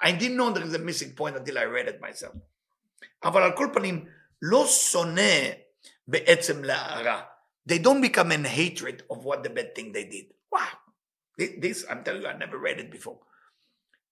I 0.00 0.12
didn't 0.12 0.36
know 0.36 0.50
there 0.50 0.62
is 0.62 0.74
a 0.74 0.78
missing 0.78 1.12
point 1.12 1.36
until 1.36 1.58
I 1.58 1.64
read 1.64 1.88
it 1.88 2.00
myself. 2.00 2.34
אבל 3.24 3.42
על 3.42 3.52
כל 3.56 3.68
פנים, 3.74 4.04
לא 4.42 4.66
שונא 4.66 5.67
בעצם 6.07 6.63
להרע. 6.63 7.21
They 7.65 7.79
don't 7.79 8.01
become 8.01 8.31
in 8.31 8.43
hatred 8.43 9.03
of 9.09 9.23
what 9.23 9.43
the 9.43 9.49
bad 9.49 9.73
thing 9.75 9.91
they 9.93 10.03
did. 10.05 10.25
Wow. 10.51 10.67
This, 11.37 11.85
I'm 11.89 12.03
telling 12.03 12.21
you, 12.21 12.27
I 12.27 12.37
never 12.37 12.57
read 12.57 12.79
it 12.79 12.91
before. 12.91 13.19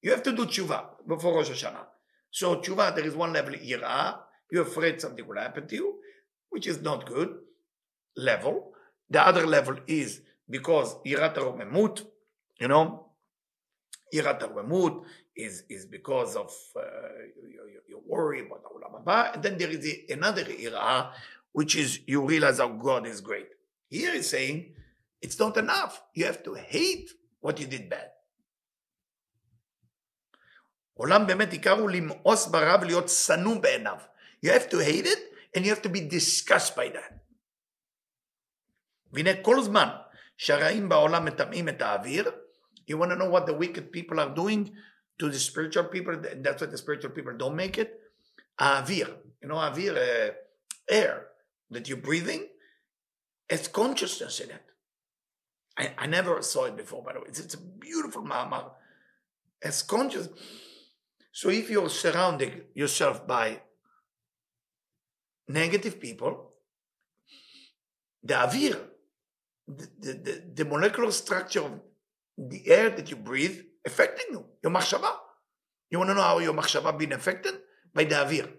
You 0.02 0.12
have 0.12 0.24
to 0.24 0.32
do 0.32 0.46
tshuva 0.46 0.86
before 1.08 1.36
Rosh 1.36 1.50
Hashanah. 1.50 1.86
So 2.32 2.56
tshuva, 2.58 2.96
there 2.96 3.06
is 3.06 3.16
one 3.16 3.34
level, 3.34 3.54
ira, 3.56 4.20
you're 4.52 4.64
afraid 4.64 5.00
something 5.00 5.28
will 5.28 5.38
happen 5.38 5.68
to 5.68 5.76
you, 5.76 6.00
which 6.50 6.66
is 6.66 6.82
not 6.82 7.06
good 7.06 7.36
level. 8.18 8.74
The 9.10 9.22
other 9.22 9.46
level 9.46 9.78
is 9.88 10.22
because 10.50 10.96
irat 11.06 11.36
memut, 11.36 12.06
you 12.60 12.68
know, 12.68 13.08
irat 14.14 14.40
memut 14.54 15.04
is, 15.36 15.64
is 15.70 15.86
because 15.86 16.36
of 16.36 16.52
uh, 16.76 16.82
you, 17.48 17.82
you, 17.88 18.02
worry 18.06 18.42
about 18.42 18.64
Olam 18.66 19.04
Haba. 19.04 19.36
And 19.36 19.44
then 19.44 19.58
there 19.58 19.70
is 19.70 19.88
another 20.10 20.44
ira, 20.44 21.12
which 21.56 21.76
is 21.76 22.00
you 22.06 22.26
realize 22.26 22.60
how 22.60 22.70
God 22.70 23.06
is 23.08 23.22
great. 23.22 23.48
Here 23.90 24.14
he's 24.14 24.30
saying, 24.30 24.74
It's 25.22 25.38
not 25.38 25.56
enough. 25.58 26.02
You 26.14 26.26
have 26.26 26.44
to 26.44 26.56
hate 26.56 27.12
what 27.40 27.60
you 27.60 27.68
did 27.68 27.90
bad. 27.90 28.10
עולם 30.94 31.28
באמת 31.28 31.52
עיקר 31.52 31.80
הוא 31.80 31.90
למאוס 31.90 32.48
ברע 32.48 32.76
ולהיות 32.82 33.10
שנוא 33.10 33.62
בעיניו. 33.62 33.98
You 34.46 34.50
have 34.50 34.70
to 34.70 34.78
hate 34.78 35.06
it 35.06 35.20
and 35.56 35.66
you 35.66 35.70
have 35.70 35.82
to 35.82 35.90
be 35.90 36.02
disgusted 36.02 36.76
by 36.76 36.90
that. 36.90 37.14
והנה 39.14 39.44
כל 39.44 39.62
זמן 39.62 39.88
שהרעים 40.38 40.90
בעולם 40.90 41.26
מטמאים 41.26 41.70
את 41.70 41.82
האוויר, 41.82 42.32
you 42.90 42.98
want 42.98 43.12
to 43.12 43.16
know 43.16 43.30
what 43.30 43.46
the 43.46 43.54
wicked 43.54 43.92
people 43.92 44.20
are 44.20 44.34
doing 44.36 44.72
to 45.20 45.30
the 45.30 45.40
spiritual 45.40 45.84
people, 45.84 46.16
that's 46.42 46.62
what 46.62 46.72
the 46.72 46.78
spiritual 46.78 47.12
people 47.12 47.34
don't 47.38 47.56
make 47.56 47.78
it, 47.78 47.90
האוויר, 48.60 49.18
you 49.44 49.48
know 49.48 49.56
האוויר, 49.56 49.98
uh, 49.98 50.94
air 50.94 51.32
that 51.71 51.89
you're 51.89 51.99
breathing, 51.99 52.47
it's 53.49 53.69
consciousness 53.69 54.41
in 54.41 54.51
it. 54.51 54.63
I, 55.79 55.93
I 55.99 56.07
never 56.07 56.41
saw 56.43 56.65
it 56.65 56.77
before, 56.77 57.03
by 57.03 57.13
the 57.13 57.21
way. 57.21 57.27
It's, 57.29 57.41
it's 57.41 57.55
a 57.55 57.61
beautiful 57.61 58.23
mama. 58.23 58.73
As 59.63 59.83
conscious. 59.83 60.29
So 61.33 61.51
if 61.51 61.69
you're 61.71 61.91
surrounding 61.91 62.63
yourself 62.75 63.27
by 63.27 63.61
negative 65.49 66.01
people, 66.01 66.53
the 68.23 68.35
avir, 68.35 68.79
the, 69.69 69.89
the, 69.99 70.13
the, 70.13 70.43
the 70.55 70.65
molecular 70.65 71.11
structure 71.11 71.61
of 71.61 71.81
the 72.39 72.69
air 72.69 72.91
that 72.91 73.11
you 73.11 73.17
breathe, 73.17 73.61
affecting 73.85 74.27
you, 74.33 74.45
your 74.63 74.73
machshava. 74.73 75.15
You 75.91 75.99
want 75.99 76.11
to 76.11 76.15
know 76.15 76.23
how 76.23 76.39
your 76.39 76.53
machshava 76.53 76.97
been 76.99 77.13
affected? 77.13 77.55
By 77.95 78.05
the 78.05 78.17
avir 78.17 78.53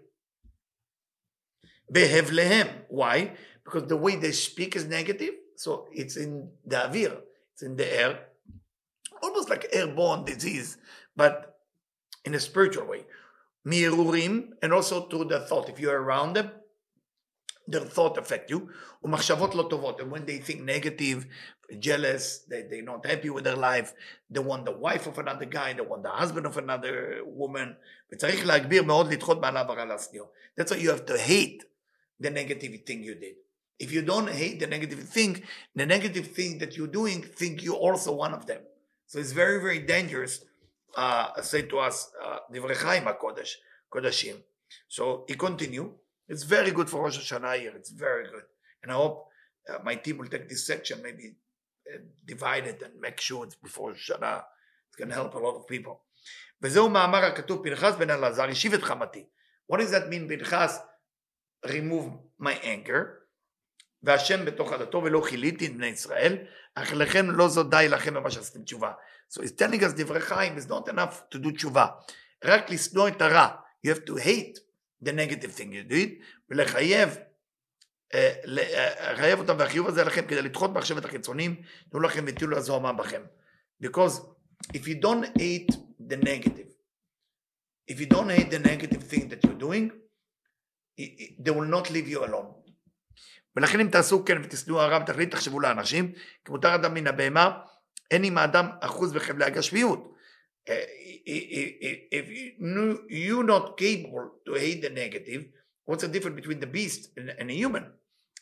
Behevlehem. 1.92 2.68
Why? 2.88 3.36
Because 3.64 3.84
the 3.88 3.96
way 3.96 4.16
they 4.16 4.32
speak 4.32 4.76
is 4.76 4.86
negative, 4.86 5.34
so 5.56 5.86
it's 5.92 6.16
in 6.16 6.50
the 6.66 6.76
avir, 6.76 7.18
it's 7.52 7.62
in 7.62 7.76
the 7.76 8.00
air, 8.00 8.26
almost 9.22 9.48
like 9.50 9.66
airborne 9.72 10.24
disease, 10.24 10.78
but 11.14 11.56
in 12.24 12.34
a 12.34 12.40
spiritual 12.40 12.86
way. 12.86 13.04
Mirurim, 13.66 14.48
and 14.62 14.72
also 14.72 15.06
to 15.06 15.24
the 15.24 15.40
thought. 15.40 15.68
If 15.68 15.78
you're 15.78 16.00
around 16.00 16.34
them, 16.34 16.50
their 17.68 17.82
thought 17.82 18.18
affect 18.18 18.50
you. 18.50 18.68
ומחשבות 19.04 19.54
לא 19.54 19.68
טובות. 19.70 20.00
And 20.00 20.10
when 20.10 20.26
they 20.26 20.38
think 20.38 20.62
negative, 20.62 21.26
jealous, 21.78 22.44
they, 22.48 22.62
they're 22.62 22.82
not 22.82 23.06
happy 23.06 23.30
with 23.30 23.44
their 23.44 23.56
life, 23.56 23.92
they 24.30 24.40
want 24.40 24.64
the 24.64 24.72
wife 24.72 25.06
of 25.06 25.18
another 25.18 25.44
guy, 25.44 25.72
they 25.72 25.82
want 25.82 26.02
the 26.02 26.10
husband 26.10 26.46
of 26.46 26.56
another 26.56 27.22
woman. 27.24 27.76
וצריך 28.12 28.46
להגביר 28.46 28.82
מאוד 28.82 29.12
לדחות 29.12 29.40
מעליו 29.40 29.64
הרע 29.68 29.84
להשניאו. 29.84 30.24
That's 30.56 30.70
why 30.70 30.76
you 30.76 30.90
have 30.90 31.06
to 31.06 31.18
hate 31.18 31.64
the 32.19 32.29
negative 32.29 32.83
thing 32.85 33.03
you 33.03 33.15
did. 33.15 33.35
If 33.79 33.91
you 33.91 34.01
don't 34.01 34.29
hate 34.29 34.59
the 34.59 34.67
negative 34.67 34.99
thing, 34.99 35.43
the 35.75 35.85
negative 35.85 36.27
thing 36.27 36.57
that 36.59 36.75
you're 36.75 36.87
doing, 36.87 37.21
think 37.21 37.63
you're 37.63 37.75
also 37.75 38.13
one 38.13 38.33
of 38.33 38.45
them. 38.47 38.61
So 39.05 39.19
it's 39.19 39.31
very, 39.31 39.59
very 39.61 39.79
dangerous, 39.79 40.43
uh, 40.95 41.41
say 41.41 41.61
to 41.63 41.79
us, 41.79 42.09
Divrei 42.51 42.75
Chaim 42.75 43.07
uh, 43.07 43.13
Kodashim. 43.93 44.37
So 44.87 45.25
he 45.27 45.35
continue. 45.35 45.93
It's 46.27 46.43
very 46.43 46.71
good 46.71 46.89
for 46.89 47.03
Rosh 47.03 47.19
Hashanah 47.19 47.59
here. 47.59 47.73
It's 47.75 47.91
very 47.91 48.25
good. 48.25 48.43
And 48.83 48.91
I 48.91 48.95
hope 48.95 49.27
uh, 49.69 49.77
my 49.83 49.95
team 49.95 50.17
will 50.17 50.27
take 50.27 50.49
this 50.49 50.65
section, 50.65 51.01
maybe 51.01 51.35
uh, 51.93 51.99
divide 52.25 52.67
it 52.67 52.81
and 52.81 52.99
make 52.99 53.21
sure 53.21 53.45
it's 53.45 53.55
before 53.55 53.93
Shana. 53.93 54.43
It's 54.87 54.97
going 54.97 55.09
to 55.09 55.15
help 55.15 55.35
a 55.35 55.39
lot 55.39 55.55
of 55.55 55.67
people. 55.67 56.01
וזהו 56.61 56.89
מאמר 56.89 57.25
הכתוב, 57.25 57.63
פנחס 57.63 57.95
בן 57.95 58.09
אלעזר, 58.09 58.43
השיב 58.43 58.73
את 58.73 58.83
חמתי. 58.83 59.25
What 59.71 59.77
does 59.77 59.91
that 59.91 60.09
mean, 60.09 60.27
פנחס? 60.29 60.79
Remove 61.65 62.41
my 62.41 62.63
anger. 62.63 63.17
והשם 64.03 64.45
בתוך 64.45 64.71
עדתו 64.71 65.01
ולא 65.03 65.21
כיליתי 65.29 65.67
את 65.67 65.73
בני 65.73 65.87
ישראל, 65.87 66.37
אך 66.75 66.93
לכם 66.93 67.31
לא 67.31 67.47
זו 67.47 67.63
די 67.63 67.85
לכם 67.89 68.13
במה 68.13 68.31
שעשיתם 68.31 68.63
תשובה. 68.63 68.91
So 69.33 69.41
he's 69.41 69.61
telling 69.61 69.81
us 69.81 69.93
דברי 69.95 70.21
חיים 70.21 70.57
is 70.57 70.69
not 70.69 70.93
enough 70.93 71.35
to 71.35 71.37
do 71.37 71.51
תשובה. 71.55 71.87
רק 72.43 72.69
לשנוא 72.69 73.07
את 73.07 73.21
הרע. 73.21 73.47
You 73.87 73.89
have 73.89 74.05
to 74.09 74.13
hate 74.13 74.59
the 75.03 75.11
negative 75.11 75.51
thing 75.57 75.71
you 75.71 75.91
did, 75.91 76.09
ולחייב 76.49 77.17
לחייב 78.43 79.39
אותם 79.39 79.55
והחיוב 79.59 79.87
הזה 79.87 80.03
לכם 80.03 80.27
כדי 80.27 80.41
לדחות 80.41 80.71
מחשבת 80.71 81.05
החיצונים, 81.05 81.61
תנו 81.89 81.99
לכם 81.99 82.23
ותהיו 82.27 82.57
הזוהמה 82.57 82.93
בכם. 82.93 83.21
Because 83.83 84.21
if 84.73 84.87
you 84.87 84.95
don't 85.01 85.37
hate 85.37 85.75
the 86.09 86.17
negative, 86.17 86.71
if 87.91 87.99
you 87.99 88.05
don't 88.05 88.29
hate 88.29 88.49
the 88.49 88.59
negative 88.59 89.03
thing 89.03 89.29
that 89.29 89.43
you're 89.43 89.59
doing, 89.59 89.91
they 90.97 91.51
will 91.51 91.69
not 91.69 91.89
leave 91.89 92.07
you 92.07 92.23
alone. 92.23 92.71
ולכן 93.55 93.79
אם 93.79 93.89
תעשו 93.89 94.25
כן 94.25 94.37
ותשנאו 94.43 94.81
הרע 94.81 94.99
ותכלית 95.03 95.31
תחשבו 95.31 95.59
לאנשים, 95.59 96.11
כי 96.45 96.51
מותר 96.51 96.75
אדם 96.75 96.93
מן 96.93 97.07
הבהמה, 97.07 97.59
אין 98.11 98.23
עם 98.23 98.37
האדם 98.37 98.67
אחוז 98.79 99.13
בחבלי 99.13 99.45
הגשמיות. 99.45 100.13
if 101.25 102.25
you're 103.09 103.43
not 103.43 103.77
capable 103.77 104.27
to 104.45 104.53
hate 104.53 104.81
the 104.81 104.89
negative, 104.89 105.45
what's 105.85 106.03
the 106.03 106.07
difference 106.07 106.35
between 106.35 106.59
the 106.59 106.67
beast 106.67 107.09
and, 107.17 107.49
a 107.49 107.53
human? 107.53 107.83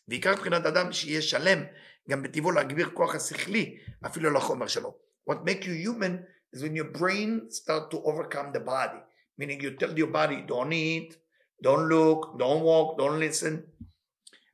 בעיקר 0.08 0.34
מבחינת 0.34 0.66
אדם 0.66 0.92
שיהיה 0.92 1.22
שלם 1.22 1.64
גם 2.10 2.24
בטבעו 2.24 2.52
להגביר 2.52 2.90
כוח 2.90 3.16
השכלי 3.16 3.78
אפילו 4.06 4.34
לחומר 4.34 4.68
שלו. 4.68 4.98
What 5.30 5.38
makes 5.46 5.66
you 5.66 5.90
human 5.90 6.26
is 6.56 6.62
when 6.62 6.76
your 6.76 7.00
brain 7.00 7.50
start 7.50 7.92
to 7.92 7.98
overcome 7.98 8.52
the 8.54 8.60
body. 8.60 9.02
Meaning 9.38 9.60
you 9.62 9.72
tell 9.72 9.98
your 9.98 10.08
body 10.08 10.42
don't 10.48 10.74
eat, 10.74 11.18
don't 11.63 11.89
look, 11.89 12.39
don't 12.39 12.63
walk, 12.63 12.99
don't 12.99 13.19
listen. 13.19 13.67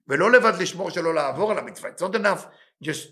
ולא 0.08 0.32
לבד 0.32 0.52
לשמור 0.60 0.90
שלא 0.90 1.14
לעבור 1.14 1.50
על 1.50 1.58
המצווה. 1.58 1.90
It's 1.90 2.02
not 2.02 2.14
enough 2.14 2.46
just 2.84 3.06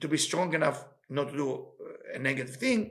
to 0.00 0.08
be 0.08 0.16
strong 0.16 0.54
enough 0.54 0.84
not 1.10 1.30
to 1.30 1.36
do 1.36 1.66
a 2.14 2.18
negative 2.18 2.56
thing. 2.60 2.88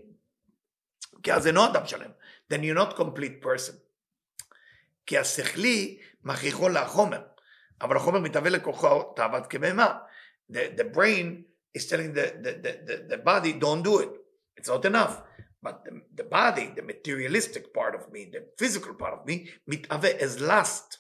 כי 1.23 1.33
אז 1.33 1.47
אינו 1.47 1.65
אדם 1.65 1.85
שלם. 1.85 2.11
Then 2.53 2.57
you're 2.57 2.77
not 2.77 2.97
complete 2.97 3.45
person. 3.45 3.75
כי 5.05 5.17
השכלי 5.17 5.99
מכריחו 6.23 6.69
לחומר. 6.69 7.21
אבל 7.81 7.97
החומר 7.97 8.19
מתהווה 8.19 8.49
לכוחו 8.49 9.13
תאוות 9.15 9.47
כבהמה. 9.47 9.97
The, 10.51 10.79
the 10.79 10.95
brain 10.95 11.43
is 11.77 11.87
telling 11.87 12.13
the, 12.13 12.25
the, 12.43 12.53
the, 12.63 12.95
the 13.09 13.17
body 13.17 13.53
don't 13.53 13.83
do 13.83 13.99
it. 13.99 14.09
It's 14.57 14.69
not 14.69 14.85
enough. 14.85 15.21
But 15.61 15.83
the, 15.85 16.01
the 16.15 16.23
body, 16.23 16.71
the 16.75 16.81
materialistic 16.81 17.73
part 17.73 17.95
of 17.95 18.11
me, 18.11 18.29
the 18.31 18.45
physical 18.57 18.93
part 18.93 19.13
of 19.13 19.25
me, 19.25 19.49
מתהווה 19.67 20.19
as 20.19 20.39
lust, 20.39 20.99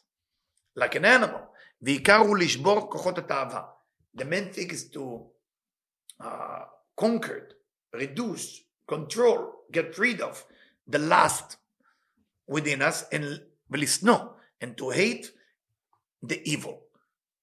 like 0.75 0.95
an 0.95 1.05
animal. 1.05 1.41
ועיקר 1.81 2.17
הוא 2.17 2.37
לשבור 2.37 2.91
כוחות 2.91 3.17
התאווה. 3.17 3.63
The 4.15 4.25
main 4.25 4.51
thing 4.51 4.71
is 4.71 4.89
to 4.93 5.27
uh, 6.21 6.63
conquer, 6.95 7.49
reduce, 7.93 8.63
control, 8.87 9.53
get 9.71 9.97
rid 9.97 10.21
of 10.21 10.43
the 10.87 10.99
lust 10.99 11.57
within 12.47 12.81
us 12.81 13.03
and 13.11 13.41
ולשנוא, 13.69 14.33
and 14.61 14.77
to 14.77 14.89
hate 14.89 15.31
the 16.23 16.41
evil, 16.49 16.81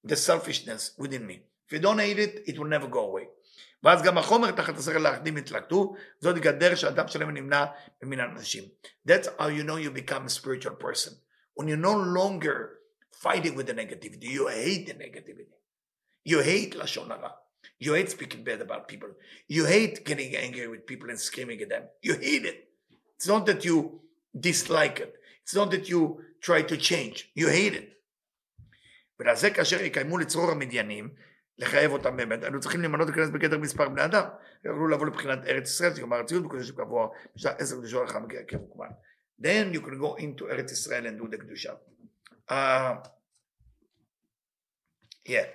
the 0.03 0.17
selfishness 0.17 0.93
within 0.99 1.27
me. 1.27 1.43
If 1.67 1.73
you 1.73 1.79
don't 1.79 1.99
hate 1.99 2.19
it, 2.19 2.43
it 2.47 2.59
will 2.59 2.67
never 2.67 2.89
go 2.89 3.07
away. 3.11 3.29
ואז 3.83 4.03
גם 4.03 4.19
החומר 4.19 4.51
תחת 4.51 4.79
השכל 4.79 4.99
לאחדים 4.99 5.37
יתלקטו, 5.37 5.95
זאת 6.21 6.47
הדרך 6.47 6.79
שאדם 6.79 7.09
שלם 7.09 7.31
נמנע 7.31 7.65
ממין 8.03 8.21
האנשים. 8.21 8.65
That's 9.09 9.27
how 9.39 9.49
you 9.49 9.65
know 9.65 9.77
you 9.77 9.91
become 9.91 10.27
a 10.27 10.31
spiritual 10.31 10.75
person. 10.85 11.13
When 11.55 11.69
you're 11.69 11.87
no 11.91 11.97
longer 12.19 12.57
fighting 13.23 13.55
with 13.55 13.67
the 13.67 13.75
negativity, 13.75 14.29
you 14.37 14.49
hate 14.49 14.87
the 14.87 14.95
negativity. 14.95 15.55
You 16.27 16.41
hate 16.41 16.77
לשון 16.77 17.13
הרע. 17.13 17.31
You 17.81 17.95
hate 17.95 18.11
speaking 18.11 18.45
bad 18.45 18.61
about 18.61 18.89
people. 18.89 19.11
You 19.49 19.65
hate 19.67 20.05
getting 20.05 20.35
angry 20.37 20.67
with 20.67 20.87
people 20.87 21.11
and 21.11 21.19
screaming 21.19 21.61
at 21.63 21.69
them. 21.69 21.85
You 22.03 22.15
hate 22.15 22.45
it. 22.45 22.59
It's 23.17 23.29
not 23.29 23.47
that 23.47 23.65
you 23.65 24.01
dislike 24.49 24.99
it. 25.01 25.13
It's 25.43 25.55
not 25.55 25.71
that 25.71 25.89
you 25.89 26.01
try 26.41 26.63
to 26.63 26.77
change. 26.77 27.17
You 27.35 27.49
hate 27.49 27.75
it. 27.75 27.89
ועל 29.19 29.37
זה 29.37 29.51
כאשר 29.51 29.83
יקיימו 29.83 30.19
לצרור 30.19 30.51
המדיינים, 30.51 31.15
לחייב 31.60 31.92
אותם 31.92 32.18
באמת, 32.18 32.44
היינו 32.44 32.60
צריכים 32.60 32.82
למנות 32.82 33.08
להיכנס 33.08 33.30
בגדר 33.30 33.58
מספר 33.58 33.90
בני 33.90 34.06
אדם, 34.06 34.24
יכולו 34.66 34.88
לבוא 34.88 35.06
לבחינת 35.06 35.46
ארץ 35.46 35.70
ישראל, 35.70 35.94
זה 35.94 36.02
יאמר 36.02 36.20
הציון 36.20 36.44
בקודש 36.44 36.72
גבוה, 36.72 37.08
בשעה 37.36 37.54
עשר 37.54 37.76
קדושה 37.78 38.04
לך 38.04 38.16
מגיע 38.16 38.44
כמקובל. 38.48 38.88
Then 39.42 39.76
you 39.76 39.80
can 39.80 40.00
go 40.02 40.20
into 40.20 40.44
ארץ 40.50 40.72
ישראל 40.72 41.08
and 41.08 41.22
do 41.22 41.32
the 41.32 41.38
קדושה. 41.38 41.74
Uh, 42.52 42.54
yeah, 45.28 45.48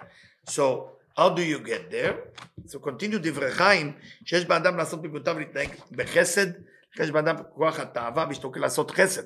so 0.50 0.90
how 1.18 1.28
do 1.28 1.42
you 1.42 1.58
get 1.66 1.90
there? 1.90 2.14
So 2.66 2.78
continue 2.78 3.18
דברי 3.22 3.50
חיים, 3.50 3.92
שיש 4.24 4.44
באדם 4.44 4.76
לעשות 4.76 5.02
במיעוטיו 5.02 5.38
להתנהג 5.38 5.68
בחסד, 5.92 6.46
יש 7.00 7.10
באדם 7.10 7.36
כוח 7.54 7.80
התאווה 7.80 8.26
בהשתוקק 8.26 8.56
לעשות 8.56 8.90
חסד. 8.90 9.22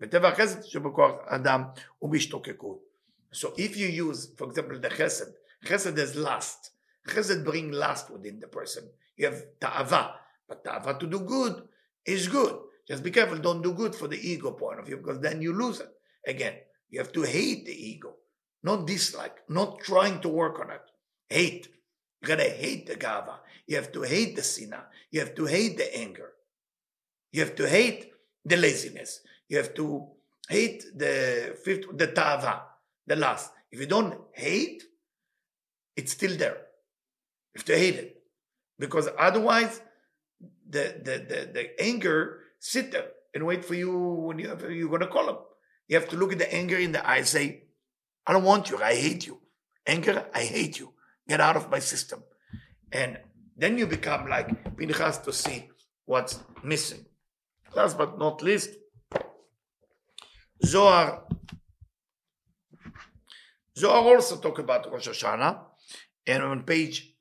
וטבע 0.00 0.28
החסד 0.28 0.62
שבכוח 0.62 1.12
אדם 1.26 1.62
הוא 1.98 2.10
בהשתוקקות. 2.12 2.92
So 3.34 3.46
if 3.56 3.76
you 3.76 3.88
use, 3.88 4.20
for 4.36 4.46
example, 4.50 4.78
the 4.78 4.90
chesed, 4.90 5.32
chesed 5.64 5.98
is 5.98 6.16
lust. 6.16 6.70
Chesed 7.08 7.44
bring 7.44 7.72
lust 7.72 8.10
within 8.10 8.40
the 8.40 8.48
person. 8.48 8.88
You 9.16 9.26
have 9.26 9.42
ta'ava, 9.60 10.14
but 10.48 10.64
ta'ava 10.64 10.98
to 10.98 11.06
do 11.06 11.20
good 11.20 11.62
is 12.06 12.28
good. 12.28 12.58
Just 12.88 13.02
be 13.02 13.10
careful, 13.10 13.38
don't 13.38 13.62
do 13.62 13.72
good 13.72 13.94
for 13.94 14.08
the 14.08 14.18
ego 14.18 14.52
point 14.52 14.80
of 14.80 14.86
view, 14.86 14.96
because 14.96 15.20
then 15.20 15.40
you 15.40 15.52
lose 15.52 15.80
it. 15.80 15.90
Again, 16.26 16.54
you 16.90 16.98
have 16.98 17.12
to 17.12 17.22
hate 17.22 17.64
the 17.64 17.72
ego, 17.72 18.16
not 18.62 18.86
dislike, 18.86 19.38
not 19.48 19.80
trying 19.80 20.20
to 20.20 20.28
work 20.28 20.58
on 20.60 20.70
it. 20.70 20.82
Hate. 21.28 21.68
You 22.20 22.28
gotta 22.28 22.50
hate 22.50 22.86
the 22.86 22.96
gava. 22.96 23.38
You 23.66 23.76
have 23.76 23.92
to 23.92 24.02
hate 24.02 24.36
the 24.36 24.42
sinah. 24.42 24.84
You 25.10 25.20
have 25.20 25.34
to 25.34 25.46
hate 25.46 25.76
the 25.76 25.96
anger. 25.96 26.32
You 27.32 27.40
have 27.40 27.54
to 27.56 27.68
hate 27.68 28.12
the 28.44 28.56
laziness. 28.56 29.20
You 29.48 29.56
have 29.58 29.74
to 29.74 30.08
hate 30.48 30.84
the 30.94 31.56
fifth, 31.64 31.96
the 31.96 32.08
tava, 32.08 32.62
the 33.06 33.16
last. 33.16 33.50
If 33.70 33.80
you 33.80 33.86
don't 33.86 34.20
hate, 34.32 34.82
it's 35.96 36.12
still 36.12 36.36
there. 36.36 36.58
Have 37.56 37.64
to 37.66 37.76
hate 37.76 37.96
it. 37.96 38.22
Because 38.78 39.08
otherwise, 39.18 39.80
the, 40.68 41.00
the, 41.02 41.18
the, 41.28 41.50
the 41.52 41.82
anger 41.82 42.40
sit 42.58 42.92
there 42.92 43.08
and 43.34 43.46
wait 43.46 43.64
for 43.64 43.74
you 43.74 43.96
when 43.98 44.38
you 44.38 44.56
you're 44.70 44.88
going 44.88 45.00
to 45.00 45.06
call 45.06 45.26
them. 45.26 45.38
You 45.88 45.98
have 45.98 46.08
to 46.10 46.16
look 46.16 46.32
at 46.32 46.38
the 46.38 46.52
anger 46.52 46.78
in 46.78 46.92
the 46.92 47.06
eye 47.06 47.18
and 47.18 47.26
say, 47.26 47.64
I 48.26 48.32
don't 48.32 48.44
want 48.44 48.70
you. 48.70 48.78
I 48.82 48.94
hate 48.94 49.26
you. 49.26 49.40
Anger, 49.86 50.26
I 50.34 50.40
hate 50.40 50.78
you. 50.78 50.92
Get 51.28 51.40
out 51.40 51.56
of 51.56 51.70
my 51.70 51.80
system. 51.80 52.22
And 52.90 53.18
then 53.56 53.78
you 53.78 53.86
become 53.86 54.28
like 54.28 54.76
Pinchas 54.76 55.18
to 55.18 55.32
see 55.32 55.68
what's 56.04 56.40
missing. 56.62 57.04
Last 57.74 57.98
but 57.98 58.18
not 58.18 58.42
least, 58.42 58.70
Zohar. 60.64 61.24
Zohar 63.76 64.14
also 64.14 64.36
talk 64.36 64.58
about 64.58 64.90
Rosh 64.92 65.08
Hashanah, 65.08 65.58
and 66.25 66.43
on 66.43 66.63
page 66.63 67.13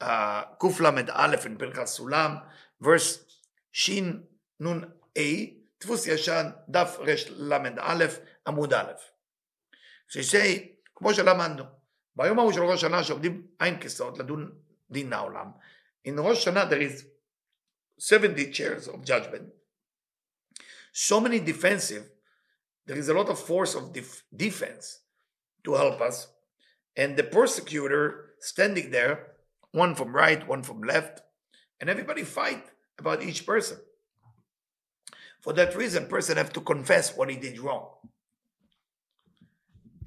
uh, 0.00 0.44
Kuf 0.60 0.80
Lamed 0.80 1.10
Aleph 1.10 1.46
in 1.46 1.56
Pinchas 1.56 1.98
Sulam, 1.98 2.42
verse 2.80 3.24
Shin 3.70 4.24
Nun 4.60 4.92
A, 5.16 5.62
דפוס 5.82 6.06
ישן, 6.06 6.50
דף 6.68 6.96
רל"א, 6.98 8.06
עמוד 8.46 8.74
א', 8.74 8.92
שישי, 10.08 10.74
כמו 10.94 11.14
שלמדנו, 11.14 11.64
ביום 12.16 12.38
ההוא 12.38 12.52
של 12.52 12.60
ראש 12.60 12.84
השנה 12.84 13.04
שעובדים 13.04 13.46
עין 13.58 13.80
כסאות 13.80 14.18
לדון 14.18 14.52
דין 14.90 15.12
העולם, 15.12 15.46
in 16.08 16.10
ראש 16.18 16.38
השנה 16.38 16.70
there 16.70 16.82
is 16.82 17.04
70 17.98 18.52
chairs 18.52 18.88
of 18.88 19.04
judgment, 19.04 19.48
so 20.92 21.20
many 21.20 21.40
defensive, 21.40 22.04
there 22.86 22.98
is 22.98 23.08
a 23.08 23.14
lot 23.14 23.28
of 23.28 23.38
force 23.38 23.74
of 23.74 23.92
def- 23.92 24.24
defense 24.34 25.00
to 25.64 25.74
help 25.74 26.00
us, 26.00 26.28
and 26.96 27.16
the 27.16 27.24
persecutor 27.24 28.25
standing 28.40 28.90
there, 28.90 29.14
one 29.72 29.94
from 29.94 30.14
right, 30.14 30.46
one 30.46 30.62
from 30.62 30.82
left, 30.82 31.22
and 31.80 31.88
everybody 31.88 32.22
fight 32.22 32.64
about 32.98 33.22
each 33.22 33.46
person. 33.46 33.78
For 35.40 35.52
that 35.54 35.74
reason, 35.76 36.06
person 36.06 36.36
have 36.36 36.52
to 36.52 36.60
confess 36.60 37.16
what 37.16 37.28
he 37.28 37.36
did 37.36 37.58
wrong. 37.58 37.88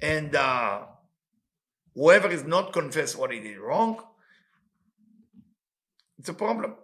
And 0.00 0.34
uh, 0.34 0.82
whoever 1.94 2.28
is 2.28 2.44
not 2.44 2.72
confess 2.72 3.14
what 3.16 3.32
he 3.32 3.40
did 3.40 3.58
wrong, 3.58 4.02
it's 6.18 6.28
a 6.28 6.34
problem. 6.34 6.74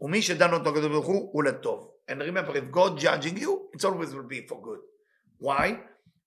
ומי 0.00 0.22
שדן 0.22 0.52
אותו 0.52 0.70
הקדוש 0.70 0.86
ברוך 0.86 1.06
הוא, 1.06 1.30
הוא 1.32 1.44
לטוב. 1.44 1.90
And 2.08 2.20
remember, 2.20 2.56
if 2.56 2.70
God 2.70 2.98
judging 2.98 3.36
you, 3.38 3.68
it 3.72 3.84
always 3.84 4.14
will 4.14 4.28
be 4.28 4.46
for 4.46 4.60
good. 4.62 4.80
Why? 5.38 5.80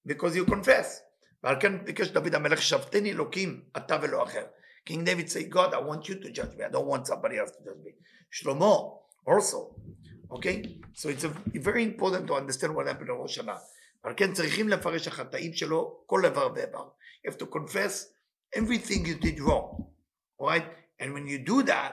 Because 0.06 0.36
you 0.36 0.46
confess. 0.46 1.02
ועל 1.44 1.56
כן 1.62 1.86
ביקש 1.86 2.08
דוד 2.08 2.36
המלך, 2.36 2.62
שבתני 2.62 3.12
אלוקים, 3.12 3.62
אתה 3.78 3.98
ולא 4.02 4.24
אחר. 4.24 4.46
King 4.90 5.04
David 5.06 5.30
say, 5.30 5.44
God, 5.44 5.74
I 5.74 5.80
want 5.80 6.10
you 6.10 6.16
to 6.16 6.32
judge 6.32 6.56
me. 6.58 6.64
I 6.64 6.70
don't 6.70 6.88
want 6.88 7.06
somebody 7.08 7.38
else 7.38 7.52
to 7.52 7.64
judge 7.64 7.82
me. 7.86 7.92
Shlomo 8.32 9.00
also. 9.28 9.76
Okay? 10.32 10.80
So 10.94 11.10
it's 11.10 11.24
a, 11.24 11.32
very 11.70 11.84
important 11.84 12.28
to 12.28 12.34
understand 12.34 12.76
what 12.76 12.88
happened 12.88 13.10
in 13.10 13.16
ראש 13.16 13.38
השנה. 13.38 13.58
ועל 14.04 14.14
כן 14.18 14.34
צריכים 14.34 14.70
לפרש 14.70 15.08
החטאים 15.08 15.54
שלו 15.54 16.04
כל 16.06 16.26
איבר 16.26 16.50
ואיבר. 16.56 16.90
You 17.24 17.32
have 17.32 17.38
to 17.38 17.46
confess 17.46 18.08
everything 18.56 19.06
you 19.06 19.16
did 19.16 19.40
wrong. 19.40 19.86
Alright? 20.40 20.66
And 21.00 21.14
when 21.14 21.28
you 21.28 21.38
do 21.40 21.64
that, 21.64 21.92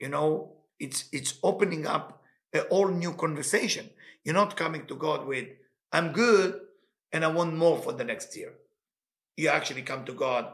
you 0.00 0.08
know, 0.08 0.56
it's 0.80 1.04
it's 1.12 1.34
opening 1.42 1.86
up 1.86 2.22
a 2.54 2.62
all 2.74 2.88
new 2.88 3.12
conversation. 3.12 3.90
You're 4.24 4.40
not 4.42 4.56
coming 4.56 4.86
to 4.86 4.94
God 4.96 5.26
with, 5.26 5.48
I'm 5.92 6.12
good 6.12 6.60
and 7.12 7.24
I 7.24 7.28
want 7.28 7.54
more 7.54 7.78
for 7.84 7.92
the 7.92 8.04
next 8.04 8.36
year. 8.36 8.52
You 9.38 9.48
actually 9.48 9.82
come 9.82 10.04
to 10.04 10.12
God, 10.12 10.46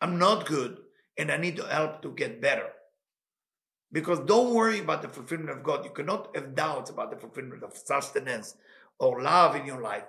I'm 0.00 0.18
not 0.18 0.46
good 0.46 0.78
and 1.16 1.30
I 1.30 1.36
need 1.36 1.58
help 1.58 2.02
to 2.02 2.10
get 2.12 2.40
better. 2.40 2.68
Because 3.92 4.20
don't 4.20 4.54
worry 4.54 4.80
about 4.80 5.02
the 5.02 5.08
fulfillment 5.08 5.50
of 5.50 5.62
God. 5.62 5.84
You 5.84 5.90
cannot 5.92 6.34
have 6.34 6.54
doubts 6.54 6.90
about 6.90 7.10
the 7.10 7.16
fulfillment 7.16 7.62
of 7.62 7.76
sustenance 7.76 8.56
or 8.98 9.22
love 9.22 9.56
in 9.56 9.64
your 9.64 9.80
life 9.80 10.04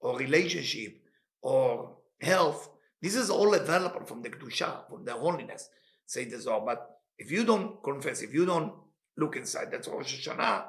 or 0.00 0.18
relationship 0.18 1.00
or 1.42 1.96
health. 2.20 2.68
This 3.02 3.16
is 3.16 3.30
all 3.30 3.54
available 3.54 4.04
from 4.04 4.22
the 4.22 4.30
Kedusha, 4.30 4.88
from 4.88 5.04
the 5.04 5.12
holiness, 5.12 5.68
say 6.06 6.24
the 6.24 6.40
Zohar. 6.40 6.64
But 6.64 7.00
if 7.18 7.30
you 7.30 7.44
don't 7.44 7.82
confess, 7.82 8.22
if 8.22 8.32
you 8.32 8.46
don't 8.46 8.72
look 9.16 9.36
inside, 9.36 9.70
that's 9.70 9.88
Rosh 9.88 10.28
Hashanah 10.28 10.64